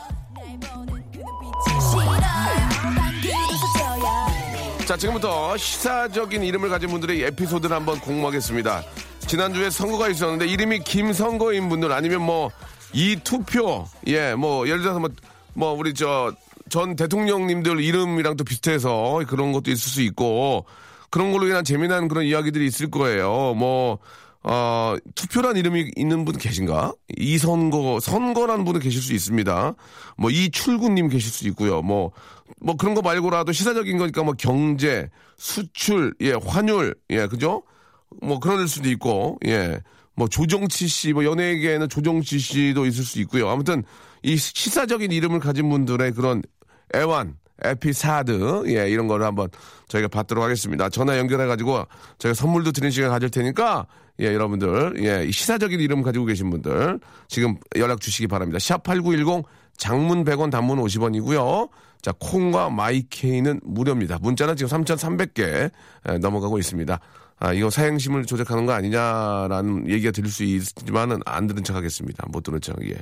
[4.85, 8.83] 자, 지금부터 시사적인 이름을 가진 분들의 에피소드를 한번 공모하겠습니다.
[9.27, 12.49] 지난주에 선거가 있었는데 이름이 김선거인 분들 아니면 뭐
[12.93, 15.09] 이 투표 예, 뭐 예를 들어서 뭐,
[15.53, 16.31] 뭐 우리 저
[16.69, 20.65] 전 대통령님들 이름이랑 또 비슷해서 그런 것도 있을 수 있고
[21.09, 23.53] 그런 걸로 인한 재미난 그런 이야기들이 있을 거예요.
[23.55, 23.99] 뭐
[24.43, 26.93] 어, 투표란 이름이 있는 분 계신가?
[27.17, 29.73] 이 선거, 선거란 분은 계실 수 있습니다.
[30.17, 31.81] 뭐, 이 출구님 계실 수 있고요.
[31.81, 32.11] 뭐,
[32.61, 37.63] 뭐 그런 거 말고라도 시사적인 거니까 뭐 경제, 수출, 예, 환율, 예, 그죠?
[38.21, 39.79] 뭐 그럴 수도 있고, 예.
[40.15, 43.49] 뭐 조정치 씨, 뭐 연예계에는 조정치 씨도 있을 수 있고요.
[43.49, 43.83] 아무튼
[44.23, 46.41] 이 시사적인 이름을 가진 분들의 그런
[46.95, 49.49] 애완, 에피사드, 예, 이런 거를 한번
[49.87, 50.89] 저희가 받도록 하겠습니다.
[50.89, 51.83] 전화 연결해가지고
[52.17, 53.85] 저희가 선물도 드리는 시간 가질 테니까,
[54.19, 58.57] 예, 여러분들, 예, 이 시사적인 이름 가지고 계신 분들 지금 연락 주시기 바랍니다.
[58.57, 59.43] 샵8910
[59.77, 61.69] 장문 100원 단문 50원이고요.
[62.01, 64.17] 자, 콩과 마이케이는 무료입니다.
[64.19, 65.69] 문자는 지금 3,300개
[66.21, 66.99] 넘어가고 있습니다.
[67.39, 72.25] 아, 이거 사행심을 조작하는 거 아니냐라는 얘기가 들릴 수 있지만은 안 들은 척 하겠습니다.
[72.29, 72.95] 못 들은 척, 예.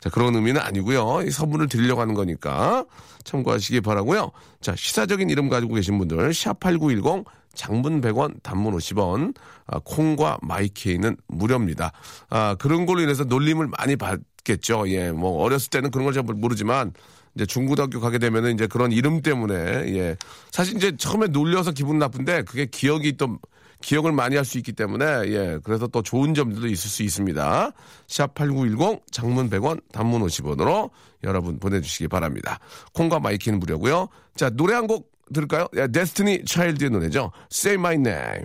[0.00, 1.22] 자, 그런 의미는 아니고요.
[1.26, 2.86] 이 선물을 드리려고 하는 거니까
[3.24, 7.24] 참고하시기 바라고요 자, 시사적인 이름 가지고 계신 분들, 샵8910
[7.54, 9.34] 장문 100원, 단문 50원,
[9.66, 11.92] 아, 콩과 my K는 무료입니다.
[12.30, 14.88] 아, 그런 걸로 인해서 놀림을 많이 받겠죠.
[14.88, 16.92] 예, 뭐, 어렸을 때는 그런 걸 잘 모르지만,
[17.34, 20.16] 이제 중고등학교 가게 되면은 이제 그런 이름 때문에, 예.
[20.50, 23.38] 사실 이제 처음에 놀려서 기분 나쁜데, 그게 기억이 또,
[23.82, 25.58] 기억을 많이 할 수 있기 때문에, 예.
[25.62, 27.72] 그래서 또 좋은 점들도 있을 수 있습니다.
[28.08, 30.90] 샵 8910, 장문 100원, 단문 50원으로
[31.24, 32.58] 여러분 보내주시기 바랍니다.
[32.94, 35.66] 콩과 my K는 무료고요 자, 노래 한 곡 들을까요?
[35.76, 37.30] 예, Destiny's Child의 노래죠.
[37.50, 38.44] Say My Name.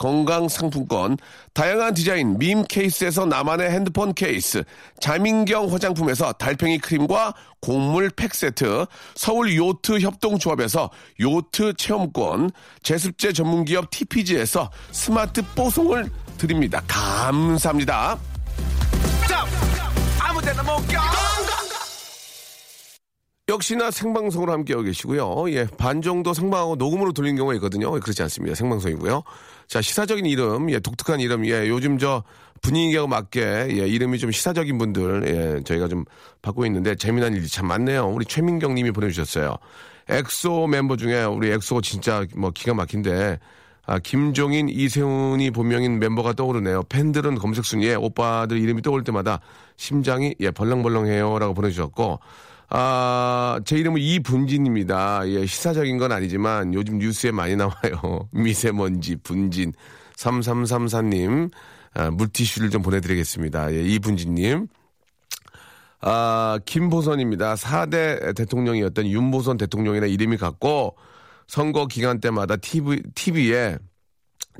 [0.00, 1.18] 건강 상품권,
[1.52, 4.64] 다양한 디자인 밈 케이스에서 나만의 핸드폰 케이스,
[4.98, 10.88] 자민경 화장품에서 달팽이 크림과 곡물 팩 세트, 서울 요트 협동조합에서
[11.20, 12.50] 요트 체험권,
[12.82, 16.82] 제습제 전문기업 TPG에서 스마트 뽀송을 드립니다.
[16.88, 18.18] 감사합니다.
[23.50, 25.52] 역시나 생방송으로 함께하고 계시고요.
[25.52, 27.90] 예, 반 정도 생방하고 녹음으로 돌린 경우가 있거든요.
[27.90, 28.54] 그렇지 않습니다.
[28.54, 29.24] 생방송이고요.
[29.70, 32.24] 자, 시사적인 이름, 예, 독특한 이름, 예, 요즘 저
[32.60, 36.04] 분위기하고 맞게, 예, 이름이 좀 시사적인 분들, 예, 저희가 좀
[36.42, 38.08] 받고 있는데 재미난 일이 참 많네요.
[38.08, 39.54] 우리 최민경 님이 보내주셨어요.
[40.08, 43.38] 엑소 멤버 중에 우리 엑소 진짜 뭐 기가 막힌데,
[43.86, 46.82] 아, 김종인, 이세훈이 본명인 멤버가 떠오르네요.
[46.88, 49.38] 팬들은 검색 순위에 오빠들 이름이 떠올 때마다
[49.76, 52.18] 심장이 예, 벌렁벌렁해요 라고 보내주셨고,
[52.72, 55.28] 아, 제 이름은 이분진입니다.
[55.28, 58.28] 예, 시사적인 건 아니지만 요즘 뉴스에 많이 나와요.
[58.30, 59.72] 미세먼지, 분진.
[60.16, 61.50] 3334님,
[61.94, 63.74] 아, 물티슈를 좀 보내드리겠습니다.
[63.74, 64.68] 예, 이분진님.
[66.00, 67.56] 아, 김보선입니다.
[67.56, 70.96] 4대 대통령이었던 윤보선 대통령이라 이름이 같고,
[71.48, 73.78] 선거 기간 때마다 TV, TV에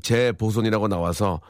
[0.03, 1.41] 재보선이라고 나와서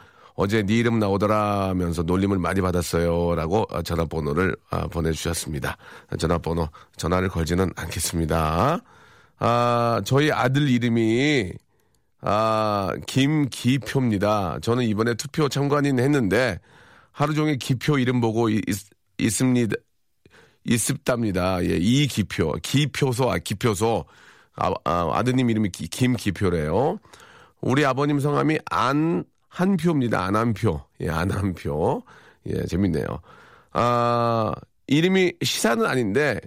[0.41, 5.77] 어제 네 이름 나오더라 면서 놀림을 많이 받았어요 라고 전화번호를 아, 보내주셨습니다.
[6.19, 8.81] 전화번호 전화를 걸지는 않겠습니다.
[9.39, 11.53] 아 저희 아들 이름이
[12.23, 14.61] 아 김기표입니다.
[14.63, 16.59] 저는 이번에 투표 참관인 했는데
[17.13, 18.63] 하루 종일 기표 이름 보고 있,
[19.19, 19.77] 있습니다.
[20.65, 21.63] 있습답니다.
[21.65, 24.07] 예, 이 기표, 기표소, 아, 기표소.
[24.57, 26.99] 아, 아, 드님 이름이 기, 김기표래요.
[27.61, 30.25] 우리 아버님 성함이 안, 한 표입니다.
[30.25, 30.81] 안 한 표.
[31.01, 32.03] 예, 안 한 표.
[32.47, 33.05] 예, 재밌네요.
[33.73, 34.53] 아,
[34.87, 36.41] 이름이 시사는 아닌데,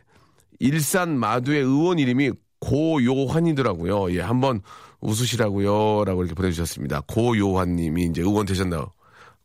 [0.59, 4.15] 일산 마두의 의원 이름이 고요환이더라고요.
[4.15, 4.61] 예, 한번
[5.01, 6.05] 웃으시라고요.
[6.05, 7.01] 라고 이렇게 보내주셨습니다.
[7.07, 8.91] 고요환 님이 이제 의원 되셨나요?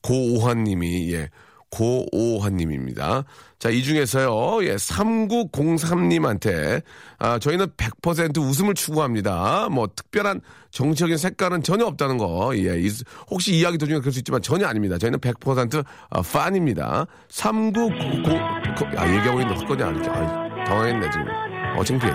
[0.02, 1.28] 고오환 님이, 예,
[1.70, 3.24] 고오환님입니다.
[3.58, 6.82] 자, 이 중에서요, 예, 3903님한테,
[7.18, 9.68] 아, 저희는 100% 웃음을 추구합니다.
[9.70, 12.88] 뭐, 특별한 정치적인 색깔은 전혀 없다는 거, 예, 이,
[13.30, 14.98] 혹시 이야기 도중에 그럴 수 있지만 전혀 아닙니다.
[14.98, 17.06] 저희는 100% 아, 판입니다.
[17.28, 18.36] 3990,
[18.96, 20.10] 아, 얘기하고 있는데 헛거지 아니죠.
[20.12, 21.26] 아, 당황했네, 지금.
[21.76, 22.12] 어, 창피해.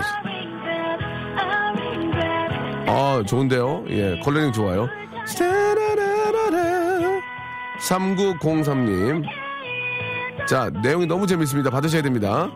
[2.86, 3.84] 아, 좋은데요?
[3.90, 4.88] 예, 컬러링 좋아요.
[7.80, 9.24] 3903님.
[10.46, 11.70] 자, 내용이 너무 재밌습니다.
[11.70, 12.50] 받으셔야 됩니다.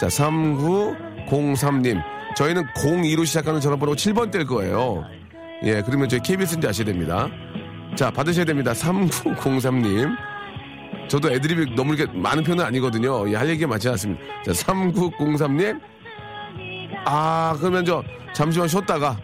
[0.00, 2.00] 자, 3903님.
[2.36, 5.04] 저희는 02로 시작하는 전화번호 7번 뗄 거예요.
[5.64, 7.28] 예, 그러면 저희 KBS인지 아셔야 됩니다.
[7.96, 8.72] 자, 받으셔야 됩니다.
[8.72, 10.16] 3903님.
[11.08, 13.30] 저도 애드립이 너무 이렇게 많은 편은 아니거든요.
[13.30, 14.22] 예, 할 얘기가 많지 않습니다.
[14.44, 15.78] 자, 3903님.
[17.04, 18.02] 아, 그러면 저,
[18.34, 19.18] 잠시만 쉬었다가,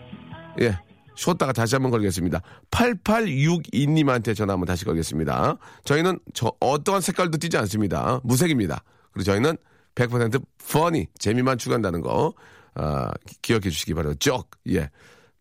[0.61, 0.77] 예,
[1.19, 2.41] 쉬었다가 다시 한번 걸겠습니다.
[2.71, 5.57] 8862님한테 전화 한번 다시 걸겠습니다.
[5.85, 8.21] 저희는 저, 어떠한 색깔도 띄지 않습니다.
[8.23, 8.85] 무색입니다.
[9.11, 9.57] 그리고 저희는
[9.97, 12.35] 100% funny, 재미만 추구한다는 거,
[12.75, 14.15] 아, 기- 기억해 주시기 바라요.
[14.15, 14.91] 쪽, 예.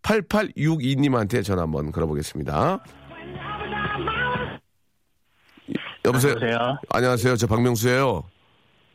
[0.02, 2.80] 8862님한테 전화 한번 걸어보겠습니다.
[6.06, 6.32] 여보세요?
[6.32, 6.58] 여보세요?
[6.90, 7.36] 안녕하세요.
[7.36, 8.24] 저 박명수예요.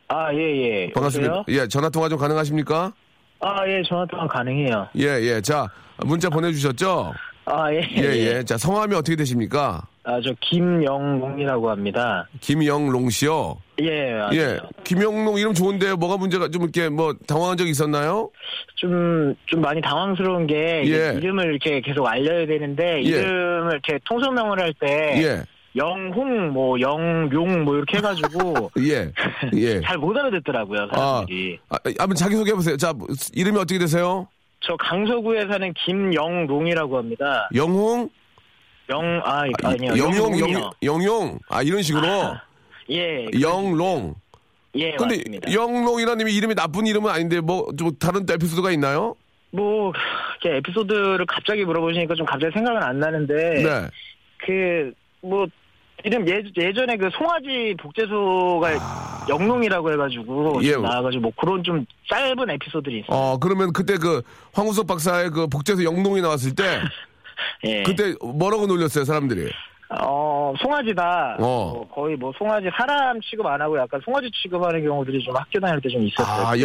[0.09, 0.92] 아, 예, 예.
[0.92, 1.33] 반갑습니다.
[1.37, 1.61] 여보세요?
[1.62, 2.92] 예, 전화 통화 좀 가능하십니까?
[3.38, 4.88] 아, 예, 전화 통화 가능해요.
[4.97, 5.40] 예, 예.
[5.40, 5.68] 자,
[6.05, 7.12] 문자 보내주셨죠?
[7.45, 7.81] 아, 예.
[7.97, 8.03] 예,
[8.37, 8.45] 예.
[8.45, 9.83] 자, 성함이 어떻게 되십니까?
[10.05, 12.29] 아, 저 김영웅이라고 합니다.
[12.41, 13.57] 김영롱 씨요.
[13.81, 14.31] 예, 맞아요.
[14.35, 14.59] 예.
[14.85, 15.97] 김영롱 이름 좋은데요.
[15.97, 18.31] 뭐가 문제가 좀 이렇게 뭐 당황한 적 있었나요?
[18.77, 21.15] 좀, 좀 많이 당황스러운 게, 예.
[21.17, 23.09] 이름을 이렇게 계속 알려야 되는데, 예.
[23.09, 25.43] 이름을 이렇게 통성명을 할 때, 예.
[25.75, 29.11] 영홍, 뭐, 영룡, 뭐, 이렇게 해가지고, 예.
[29.55, 29.81] 예.
[29.87, 31.59] 잘 못 알아듣더라고요, 아, 사람들이.
[31.71, 32.77] 아, 한번 자기 소개해 보세요.
[32.77, 34.29] 자, 뭐, 이름이 어떻게 되세요?
[34.64, 37.48] 저 강서구에 사는 김영롱이라고 합니다.
[37.55, 38.09] 영홍?
[38.90, 39.92] 영, 아, 아, 아니요.
[39.96, 40.38] 영용.
[40.40, 41.38] 영, 영용.
[41.48, 42.07] 아, 이런 식으로.
[42.90, 43.27] 예.
[43.40, 44.14] 영롱.
[44.75, 45.53] 예, 근데 맞습니다.
[45.53, 49.14] 영롱이라는 이름이 이름이 나쁜 이름은 아닌데 뭐 좀 다른 또 에피소드가 있나요?
[49.51, 49.92] 뭐,
[50.42, 53.88] 이렇게 에피소드를 갑자기 물어보시니까 좀 갑자기 생각은 안 나는데, 네.
[54.38, 55.46] 그, 뭐,
[56.05, 60.62] 이름 예, 예전에 그 송아지 복제소가 영롱이라고 해가지고 아.
[60.62, 60.73] 예.
[60.73, 63.17] 좀 나와가지고 뭐 그런 좀 짧은 에피소드들이 있어요.
[63.17, 66.81] 어, 그러면 그때 그 황우석 박사의 그 복제에서 영롱이 나왔을 때
[67.65, 67.83] 예.
[67.85, 69.51] 그때 뭐라고 놀렸어요, 사람들이?
[70.01, 71.37] 어, 송아지다.
[71.38, 71.73] 어.
[71.75, 75.81] 뭐 거의 뭐 송아지 사람 취급 안 하고 약간 송아지 취급하는 경우들이 좀 학교 다닐
[75.83, 76.47] 때 좀 있었어요.
[76.47, 76.57] 아,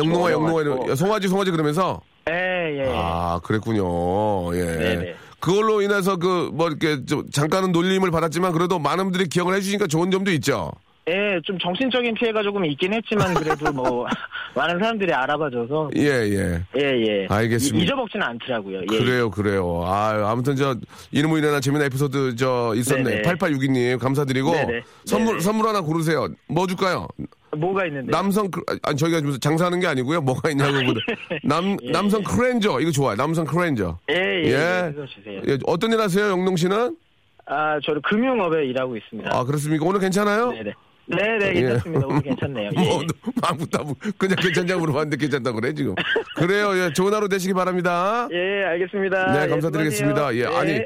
[0.47, 0.61] 어려가지고.
[0.61, 1.99] 이런- 송아지, 송아지 그러면서?
[2.29, 2.33] 예,
[2.79, 2.91] 예.
[2.95, 4.55] 아, 그랬군요.
[4.55, 4.63] 예.
[4.65, 5.15] 네네.
[5.47, 10.11] 그걸로 인해서 그, 뭐, 이렇게, 좀, 잠깐은 놀림을 받았지만, 그래도 많은 분들이 기억을 해주시니까 좋은
[10.11, 10.73] 점도 있죠.
[11.09, 14.05] 예, 좀 정신적인 피해가 조금 있긴 했지만 그래도 뭐
[14.55, 16.61] 많은 사람들이 알아봐줘서 예, 예.
[16.77, 17.27] 예, 예.
[17.29, 17.77] 알겠습니다.
[17.79, 18.81] 이- 잊어먹지는 않더라고요.
[18.81, 18.97] 예.
[18.97, 19.83] 그래요, 그래요.
[19.85, 20.75] 아, 아무튼 저,
[21.11, 23.03] 이름으로 인한 재미난 에피소드 저, 있었네.
[23.03, 23.21] 네네.
[23.21, 24.51] 8862님, 감사드리고.
[24.51, 24.81] 네네.
[25.05, 25.39] 선물, 네네.
[25.39, 26.27] 선물 하나 고르세요.
[26.49, 27.07] 뭐 줄까요?
[27.55, 28.11] 뭐가 있는데?
[28.11, 30.19] 남성, 크- 아니, 저희가 무슨 장사하는 게 아니고요.
[30.21, 30.73] 뭐가 있냐고.
[30.73, 30.99] 보다.
[31.43, 31.91] 남, 예.
[31.91, 32.81] 남성 크렌저.
[32.81, 33.15] 이거 좋아요.
[33.15, 33.97] 남성 크렌저.
[34.11, 34.47] 예, 예.
[34.51, 34.93] 예.
[35.27, 35.41] 예.
[35.47, 36.97] 예, 어떤 일 하세요, 영농 씨는?
[37.45, 39.29] 아, 저는 금융업에 일하고 있습니다.
[39.33, 39.85] 아, 그렇습니까?
[39.85, 40.51] 오늘 괜찮아요?
[40.51, 40.73] 네네.
[41.07, 41.53] 네네, 예.
[41.61, 42.07] 괜찮습니다.
[42.07, 42.69] 오늘 괜찮네요.
[42.77, 42.79] 예.
[42.81, 43.01] 뭐,
[43.41, 45.95] 아무도 안 물- 그냥 괜찮냐고 물어봤는데 괜찮다고 그래, 지금.
[46.35, 46.91] 그래요, 예.
[46.93, 48.27] 좋은 하루 되시기 바랍니다.
[48.31, 49.31] 예, 알겠습니다.
[49.33, 50.35] 네, 예, 감사드리겠습니다.
[50.35, 50.57] 예, 수고하세요.
[50.75, 50.85] 아니,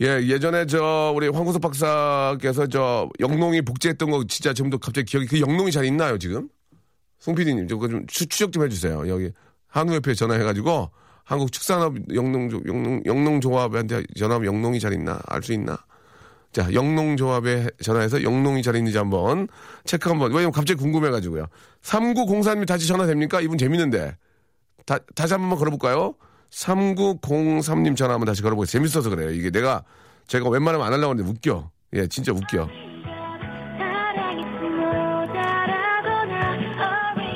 [0.00, 5.40] 예, 예전에 저, 우리 황구석 박사께서 저, 영농이 복제했던 거 진짜 지금도 갑자기 기억이, 그
[5.40, 6.48] 영농이 잘 있나요, 지금?
[7.18, 9.08] 송 PD님, 저거 좀 추, 추적 좀 해주세요.
[9.08, 9.30] 여기,
[9.68, 10.90] 한우협회 전화해가지고,
[11.24, 15.20] 한국 축산업 영농, 영농, 영농조합한테 전화하면 영농이 잘 있나?
[15.28, 15.78] 알 수 있나?
[16.52, 19.48] 자, 영농조합에 전화해서 영농이 잘 있는지 한번
[19.84, 20.32] 체크 한번.
[20.32, 21.46] 왜냐면 갑자기 궁금해가지고요.
[21.82, 23.40] 3904님 다시 전화 됩니까?
[23.40, 24.16] 이분 재밌는데.
[24.84, 26.14] 다, 다시 한번 걸어볼까요?
[26.50, 28.78] 3903님 전화 한번 다시 걸어보겠습니다.
[28.78, 29.30] 재밌어서 그래요.
[29.30, 29.84] 이게 내가,
[30.26, 31.70] 제가 웬만하면 안 하려고 하는데 웃겨.
[31.94, 32.68] 예, 진짜 웃겨.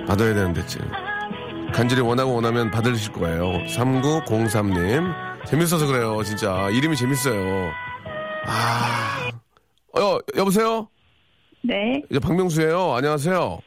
[0.06, 0.88] 받아야 되는데, 지금.
[1.72, 3.52] 간절히 원하고 원하면 받으실 거예요.
[3.66, 5.46] 3903님.
[5.46, 6.68] 재밌어서 그래요, 진짜.
[6.70, 7.72] 이름이 재밌어요.
[8.46, 9.30] 아.
[9.98, 10.88] 어, 여보세요?
[11.62, 12.02] 네.
[12.10, 12.94] 이제 박명수예요.
[12.94, 13.58] 안녕하세요.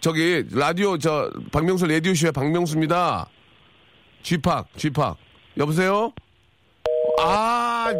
[0.00, 3.28] 저기 라디오 저 박명수 라디오 쇼의 박명수입니다.
[4.22, 5.16] 쥐팍 쥐팍
[5.58, 6.12] 여보세요?
[7.20, 7.92] 아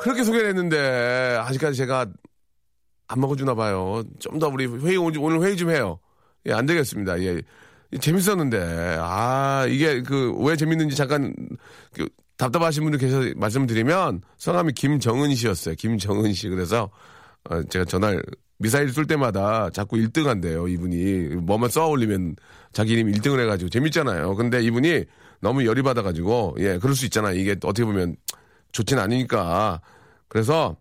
[0.00, 2.06] 그렇게 소개를 했는데 아직까지 제가
[3.08, 4.02] 안 먹어주나 봐요.
[4.20, 5.98] 좀 더 우리 회의 오늘 오늘 회의 좀 해요.
[6.46, 7.20] 예, 안 되겠습니다.
[7.22, 7.42] 예.
[8.00, 11.34] 재밌었는데 아 이게 그 왜 재밌는지 잠깐
[11.92, 15.74] 그 답답하신 분들 계셔서 말씀드리면 성함이 김정은 씨였어요.
[15.76, 16.90] 김정은 씨 그래서
[17.50, 18.22] 어, 제가 전화를
[18.58, 21.36] 미사일 쏠 때마다 자꾸 1등 한대요, 이분이.
[21.36, 22.36] 뭐만 쏘아 올리면
[22.72, 24.34] 자기 이름 1등을 해가지고 재밌잖아요.
[24.36, 25.04] 근데 이분이
[25.40, 27.38] 너무 열이 받아가지고, 예, 그럴 수 있잖아요.
[27.38, 28.16] 이게 어떻게 보면
[28.72, 29.80] 좋진 않으니까.
[30.28, 30.76] 그래서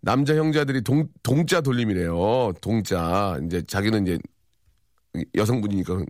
[0.00, 2.54] 남자 형제들이 동, 동자 돌림이래요.
[2.60, 3.38] 동자.
[3.44, 4.18] 이제 자기는 이제
[5.36, 6.04] 여성분이니까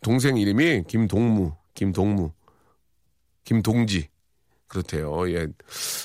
[0.00, 2.32] 동생 이름이 김동무, 김동무,
[3.44, 4.08] 김동지.
[4.74, 5.30] 그렇대요.
[5.30, 5.46] 예.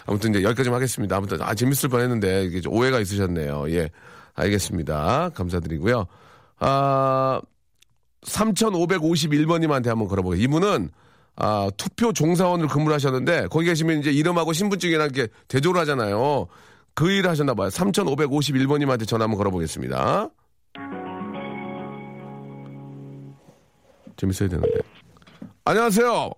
[0.06, 1.18] 아무튼 이제 여기까지 하겠습니다.
[1.18, 3.72] 아무튼 아 재밌을 뻔했는데 이게 좀 오해가 있으셨네요.
[3.72, 3.90] 예.
[4.36, 5.32] 알겠습니다.
[5.34, 6.06] 감사드리고요.
[6.60, 7.42] 아
[8.22, 10.42] 3,551번님한테 한번 걸어보게요.
[10.42, 10.90] 이분은
[11.42, 16.48] 아, 투표 종사원으로 근무를 하셨는데 거기 계시면 이제 이름하고 신분증이랑 이렇게 대조를 하잖아요.
[16.94, 17.70] 그 일을 하셨나 봐요.
[17.70, 20.30] 3,551번님한테 전화 한번 걸어보겠습니다.
[24.18, 24.80] 재밌어야 되는데.
[25.64, 26.30] 안녕하세요.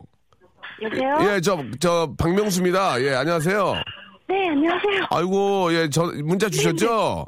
[0.81, 1.17] 여보세요?
[1.21, 3.01] 예, 저, 저, 박명수입니다.
[3.01, 3.73] 예, 안녕하세요.
[4.27, 5.07] 네, 안녕하세요.
[5.11, 7.25] 아이고, 예, 저, 문자 주셨죠?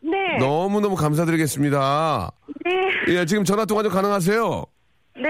[0.00, 0.38] 네.
[0.38, 2.30] 너무너무 감사드리겠습니다.
[2.64, 3.14] 네.
[3.14, 4.64] 예, 지금 전화 통화 좀 가능하세요?
[5.16, 5.28] 네.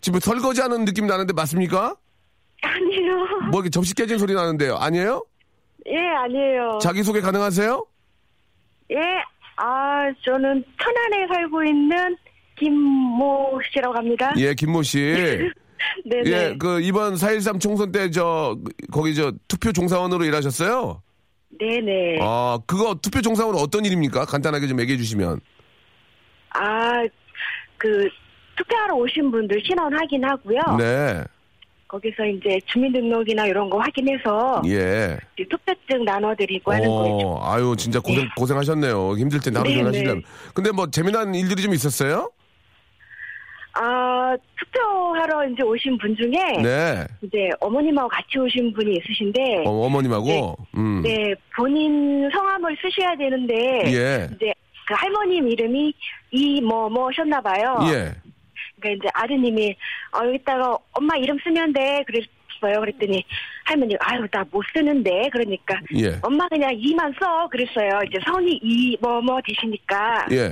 [0.00, 1.94] 지금 설거지 하는 느낌 나는데 맞습니까?
[2.62, 3.12] 아니요.
[3.50, 4.76] 뭐 이렇게 접시 깨진 소리 나는데요.
[4.76, 5.24] 아니에요?
[5.86, 6.78] 예, 아니에요.
[6.82, 7.86] 자기소개 가능하세요?
[8.92, 8.96] 예.
[9.56, 12.16] 아, 저는 천안에 살고 있는
[12.56, 14.32] 김모 씨라고 합니다.
[14.38, 14.98] 예, 김모 씨.
[16.04, 16.30] 네네.
[16.30, 18.56] 예, 그 이번 4.13 총선 때 저
[18.92, 21.02] 거기 저 투표 종사원으로 일하셨어요?
[21.58, 22.18] 네네.
[22.22, 24.24] 아, 그거 투표 종사원은 어떤 일입니까?
[24.24, 25.40] 간단하게 좀 얘기해 주시면.
[26.50, 27.02] 아,
[27.76, 28.08] 그,
[28.56, 30.60] 투표하러 오신 분들 신원 확인하고요.
[30.78, 31.24] 네.
[31.88, 35.18] 거기서 이제 주민등록이나 이런 거 확인해서 예.
[35.36, 37.28] 투표증 나눠드리고 하는 거죠.
[37.28, 39.16] 어, 아유, 진짜 고생, 고생하셨네요.
[39.16, 40.22] 힘들 하루 종일 네, 하시려면.
[40.54, 42.30] 근데 뭐 재미난 일들이 좀 있었어요?
[43.82, 47.06] 아, 투표하러 이제 오신 분 중에 네.
[47.22, 50.54] 이제 어머님하고 같이 오신 분이 있으신데 어, 머님하고 네.
[50.76, 51.00] 음.
[51.02, 53.54] 네, 본인 성함을 쓰셔야 되는데
[53.86, 54.28] 예.
[54.34, 54.52] 이제
[54.86, 55.94] 그 할머님 이름이
[56.30, 57.78] 이뭐뭐셨나 봐요.
[57.90, 58.12] 예.
[58.78, 59.74] 그러니까 이제 아드님이
[60.12, 62.80] 어 여기다가 엄마 이름 쓰면 돼 그랬어요.
[62.80, 63.24] 그랬더니
[63.64, 66.18] 할머니 아유 나 못 쓰는데 그러니까 예.
[66.22, 68.00] 엄마 그냥 이만 써 그랬어요.
[68.06, 70.50] 이제 성이 이뭐뭐 되시니까 예.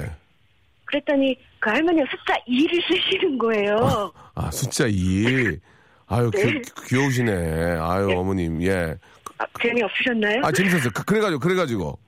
[0.86, 4.12] 그랬더니 그 할머니가 숫자 2를 쓰시는 거예요.
[4.34, 5.58] 아, 숫자 2.
[6.06, 6.42] 아유, 네.
[6.52, 7.32] 귀, 귀여우시네.
[7.80, 8.62] 아유, 어머님.
[8.62, 8.96] 예.
[9.38, 10.40] 아, 재미 없으셨나요?
[10.44, 10.90] 아, 재밌었어요.
[10.94, 11.98] 그- 그래가지고, 그래가지고.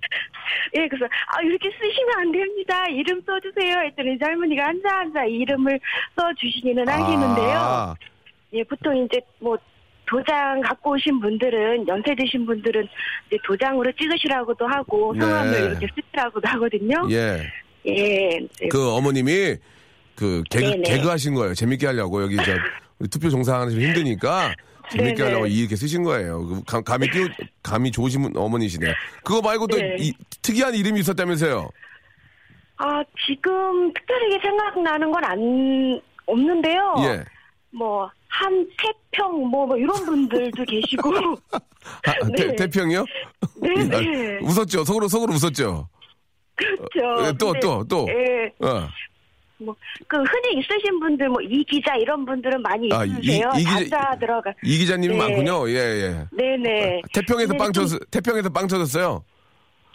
[0.76, 2.84] 예, 그래서 아 이렇게 쓰시면 안 됩니다.
[2.90, 3.80] 이름 써주세요.
[3.86, 5.78] 했더니 이제 할머니가 앉아 앉아 이름을
[6.16, 6.88] 써주시기는.
[6.88, 7.94] 아,
[8.52, 9.56] 예, 보통 이제 뭐
[10.06, 12.88] 도장 갖고 오신 분들은 연세 드신 분들은
[13.28, 15.20] 이제 도장으로 찍으시라고도 하고 네.
[15.20, 17.06] 성함을 이렇게 쓰시라고도 하거든요.
[17.10, 17.42] 예.
[17.86, 19.56] 예, 이제 그 어머님이
[20.14, 20.82] 그 개그, 네네.
[20.82, 21.54] 개그 하신 거예요.
[21.54, 22.22] 재밌게 하려고.
[22.22, 22.42] 여기 저
[22.98, 24.54] 우리 투표 종사하는 좀 힘드니까
[24.90, 25.22] 재밌게 네네.
[25.24, 26.46] 하려고 이렇게 쓰신 거예요.
[26.46, 27.26] 그 감, 감이 띄우,
[27.62, 28.92] 감이 좋으신 분- 어머니시네.
[29.24, 29.96] 그거 말고 또 네.
[29.98, 30.12] 이-
[30.42, 31.68] 특이한 이름이 있었다면서요?
[32.76, 36.94] 아 지금 특별하게 생각나는 건 안 없는데요.
[37.04, 37.24] 예.
[37.72, 41.10] 뭐 한태평 뭐, 뭐 이런 분들도 계시고
[42.06, 42.56] 아, 태, 네.
[42.56, 43.04] 태 평이요?
[43.62, 43.96] 네네
[44.42, 44.84] 아, 웃었죠.
[44.84, 45.88] 속으로 속으로 웃었죠.
[46.60, 47.26] 그렇죠.
[47.26, 48.06] 예, 또, 또, 또.
[48.08, 48.88] 예, 어.
[49.58, 49.74] 뭐
[50.08, 53.50] 그 흔히 있으신 분들 뭐 이 기자 이런 분들은 많이 아, 이- 있으세요.
[53.58, 54.52] 이 기자- 들어가.
[54.62, 55.18] 이 기자님이 네.
[55.18, 55.68] 많군요.
[55.68, 56.24] 예, 예.
[56.32, 57.02] 네네.
[57.12, 59.22] 태평에서 근데 빵 좀- 쳤, 태평에서 빵 쳐졌어요.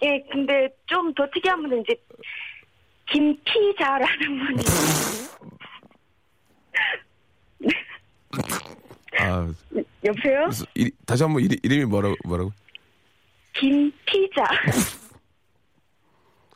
[0.03, 1.95] 예, 근데 좀 더 특이한 분은 이제
[3.11, 4.63] 김피자라는 분이
[9.19, 9.47] 아,
[10.05, 10.49] 여보세요?
[11.07, 12.51] 다시 한 번 이리- 이름이 뭐라고, 뭐라고?
[13.53, 14.43] 김피자.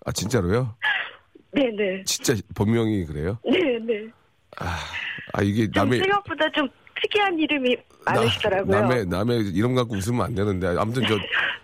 [0.06, 0.76] 아, 진짜로요?
[1.52, 2.04] 네네.
[2.06, 3.38] 진짜 본명이 그래요?
[3.44, 4.08] 네네.
[5.34, 6.68] 아, 이게 좀 남의, 생각보다 좀
[7.02, 8.80] 특이한 이름이 많으시더라고요.
[8.82, 10.68] 남의, 남의 이름 갖고 웃으면 안 되는데.
[10.78, 11.18] 아무튼 저,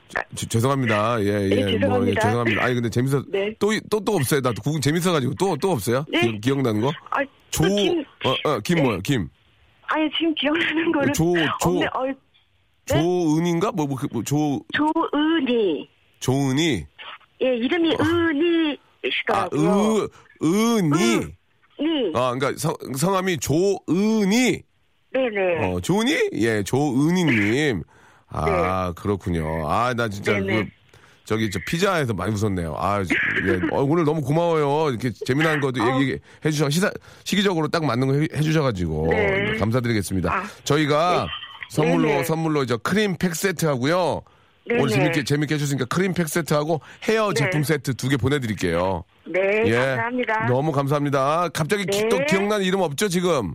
[0.10, 1.22] 저- 저- 죄송합니다.
[1.22, 1.50] 예, 예.
[1.50, 2.22] 네, 뭐, 예, 죄송합니다.
[2.22, 2.64] 죄송합니다.
[2.64, 3.24] 아니, 근데 재밌어.
[3.28, 3.54] 네.
[3.60, 4.42] 또, 또, 또 없어요.
[4.42, 5.34] 나 구분 재밌어가지고.
[5.36, 6.06] 또, 또 없어요?
[6.10, 6.22] 네.
[6.32, 6.90] 기, 기억나는 거?
[7.10, 7.18] 아,
[7.50, 8.82] 조, 또 김, 어, 어, 김 네.
[8.84, 9.00] 뭐요?
[9.02, 9.30] 김.
[9.88, 11.86] 아니 지금 기억나는 거는 조, 조, 없네.
[11.94, 12.14] 어, 네?
[12.88, 13.72] 조은인가?
[13.72, 15.90] 뭐, 뭐, 그, 뭐, 조, 조은이.
[16.20, 16.86] 조은이.
[17.42, 18.78] 예, 이름이 아, 은이
[19.12, 20.04] 시더라고요.
[20.04, 20.10] 으,
[20.44, 21.18] 은이.
[21.78, 22.12] 니.
[22.16, 24.62] 아, 그러니까 성, 성함이 조은이.
[25.12, 25.66] 네네.
[25.66, 26.30] 어, 조은이?
[26.34, 27.84] 예, 조은이님.
[28.28, 29.70] 아, 그렇군요.
[29.70, 30.40] 아, 나 진짜.
[30.40, 30.66] 그,
[31.26, 32.76] 저기, 저 피자에서 많이 웃었네요.
[32.78, 33.76] 아, 예.
[33.76, 34.90] 어, 오늘 너무 고마워요.
[34.92, 36.00] 이렇게 재미난 것도 어.
[36.00, 36.92] 얘기해 주셔, 시사,
[37.24, 39.08] 시기적으로 딱 맞는 거 해, 해주셔가지고.
[39.12, 39.58] 네.
[39.58, 40.34] 감사드리겠습니다.
[40.34, 41.28] 아, 저희가
[41.70, 42.24] 선물로, 네네.
[42.26, 44.22] 선물로 저 크림 팩 세트 하고요.
[44.68, 44.82] 네네.
[44.82, 47.34] 오늘 재밌게, 재밌게 해주셨으니까 크림 팩 세트하고 헤어 네.
[47.36, 49.04] 제품 세트 두 개 보내드릴게요.
[49.26, 49.72] 네, 예.
[49.76, 50.46] 감사합니다.
[50.48, 51.50] 너무 감사합니다.
[51.54, 52.10] 갑자기 기- 네.
[52.10, 53.54] 또 기억나는 이름 없죠, 지금?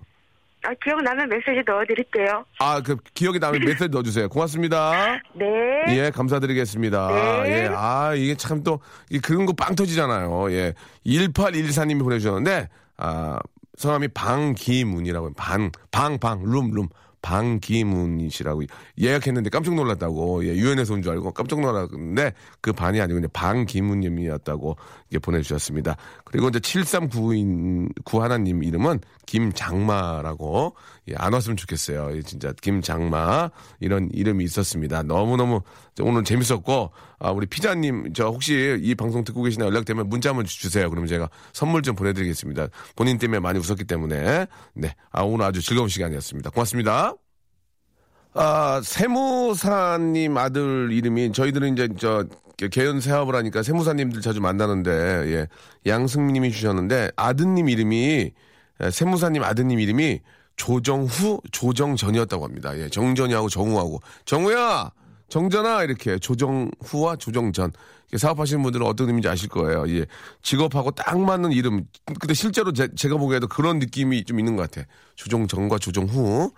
[0.62, 2.44] 아, 기억나면 메시지 넣어드릴게요.
[2.58, 4.28] 아, 그 기억에 남는 메시지 넣어주세요.
[4.28, 5.18] 고맙습니다.
[5.34, 5.46] 네.
[5.88, 7.08] 예, 감사드리겠습니다.
[7.44, 7.50] 네.
[7.64, 10.52] 예, 아, 이게 참 또, 이 그런 거 빵 터지잖아요.
[10.52, 10.74] 예.
[11.06, 12.68] 1814님이 보내주셨는데,
[12.98, 13.38] 아,
[13.78, 15.32] 성함이 방기문이라고.
[15.34, 16.88] 방, 방, 방, 룸, 룸.
[17.22, 18.62] 방기문이시라고
[18.98, 24.00] 예약했는데 깜짝 놀랐다고 예, 유엔에서 온 줄 알고 깜짝 놀랐는데 그 반이 아니고 그냥 방기문
[24.00, 24.76] 님이었다고
[25.10, 25.96] 이게 보내주셨습니다.
[26.24, 30.74] 그리고 이제 7399인 구하나님 이름은 김장마라고
[31.08, 32.16] 예, 안 왔으면 좋겠어요.
[32.16, 35.02] 예, 진짜 김장마 이런 이름이 있었습니다.
[35.02, 35.60] 너무 너무
[36.00, 40.88] 오늘 재밌었고 아, 우리 피자님 저 혹시 이 방송 듣고 계시나 연락되면 문자 한번 주세요.
[40.88, 42.68] 그러면 제가 선물 좀 보내드리겠습니다.
[42.96, 46.50] 본인 때문에 많이 웃었기 때문에 네, 아 오늘 아주 즐거운 시간이었습니다.
[46.50, 47.09] 고맙습니다.
[48.32, 52.24] 아, 세무사님 아들 이름이 저희들은 이제 저
[52.70, 55.48] 개연 사업을 하니까 세무사님들 자주 만나는데 예.
[55.86, 58.30] 양승민님이 주셨는데 아드님 이름이
[58.82, 60.20] 예, 세무사님 아드님 이름이
[60.56, 62.76] 조정후, 조정전이었다고 합니다.
[62.78, 64.00] 예, 정전이하고 정후하고.
[64.26, 64.90] 정후야!
[65.30, 65.84] 정전아!
[65.84, 67.72] 이렇게 조정 후와 조정전.
[68.10, 69.88] 이렇게 사업하시는 분들은 어떤 의미인지 아실 거예요.
[69.88, 70.04] 예.
[70.42, 71.84] 직업하고 딱 맞는 이름.
[72.04, 74.86] 근데 실제로 제, 가 보기에도 그런 느낌이 좀 있는 것 같아.
[75.14, 76.52] 조정 전과 조정 후.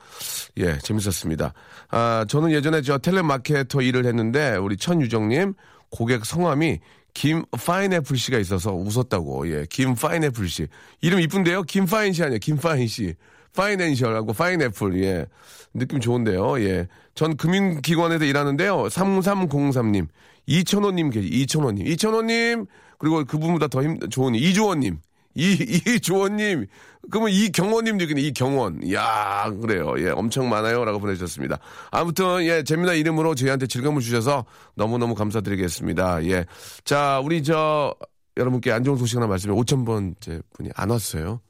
[0.56, 1.52] 예, 재밌었습니다.
[1.90, 5.54] 아, 저는 예전에 저 텔레마케터 일을 했는데 우리 천유정님
[5.90, 6.80] 고객 성함이
[7.12, 9.50] 김 파인애플 씨가 있어서 웃었다고.
[9.52, 10.66] 예, 김 파인애플 씨.
[11.02, 11.64] 이름 이쁜데요?
[11.64, 12.38] 김 파인 씨 아니에요.
[12.38, 13.14] 김 파인 씨.
[13.54, 15.02] financial하고 파인애플.
[15.02, 15.26] 예.
[15.74, 16.60] 느낌 좋은데요.
[16.60, 16.88] 예.
[17.14, 18.84] 전 금융기관에서 일하는데요.
[18.84, 20.08] 3303님.
[20.46, 21.86] 이천호님 계시, 이천호님.
[21.86, 22.66] 이천호님.
[22.98, 24.98] 그리고 그분보다 더 힘, 좋은 이주원님.
[25.34, 25.52] 이,
[25.86, 26.66] 이주원님.
[27.10, 28.80] 그러면 이경원님도 있겠네, 이경원.
[28.84, 29.94] 이야, 그래요.
[29.98, 30.84] 예, 엄청 많아요.
[30.84, 31.58] 라고 보내주셨습니다.
[31.90, 34.44] 아무튼, 예, 재미난 이름으로 저희한테 즐거움을 주셔서
[34.76, 36.24] 너무너무 감사드리겠습니다.
[36.26, 36.44] 예.
[36.84, 37.94] 자, 우리 저,
[38.36, 41.40] 여러분께 안 좋은 소식 하나 말씀해 5,000번째 분이 안 왔어요.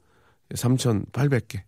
[0.55, 1.61] 3,800개.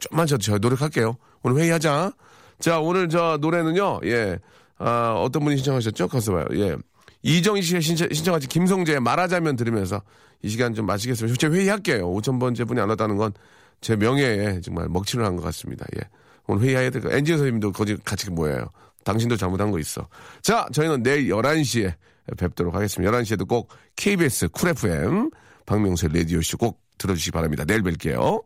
[0.00, 1.16] 좀만 저, 저 노력할게요.
[1.42, 2.12] 오늘 회의하자.
[2.58, 4.38] 자, 오늘 저 노래는요, 예.
[4.78, 6.08] 아, 어떤 분이 신청하셨죠?
[6.08, 6.44] 가서 봐요.
[6.52, 6.76] 예.
[7.22, 10.02] 이정희 씨가 신청, 신청하신 김성재의 말하자면 들으면서
[10.42, 11.32] 이 시간 좀 마치겠습니다.
[11.34, 12.08] 실제 회의할게요.
[12.12, 13.32] 5천번째 분이 안 왔다는 건
[13.80, 15.84] 제 명예에 정말 먹칠을 한 것 같습니다.
[15.96, 16.02] 예.
[16.46, 17.10] 오늘 회의해야 될 거.
[17.10, 18.70] 엔지니어 선생님도 거기 같이 뭐예요.
[19.04, 20.08] 당신도 잘못한 거 있어.
[20.42, 21.94] 자, 저희는 내일 11시에
[22.38, 23.12] 뵙도록 하겠습니다.
[23.12, 25.30] 11시에도 꼭 KBS 쿨 FM
[25.66, 27.64] 박명수의 라디오쇼 꼭 들어주시기 바랍니다.
[27.64, 28.42] 내일 뵐게요.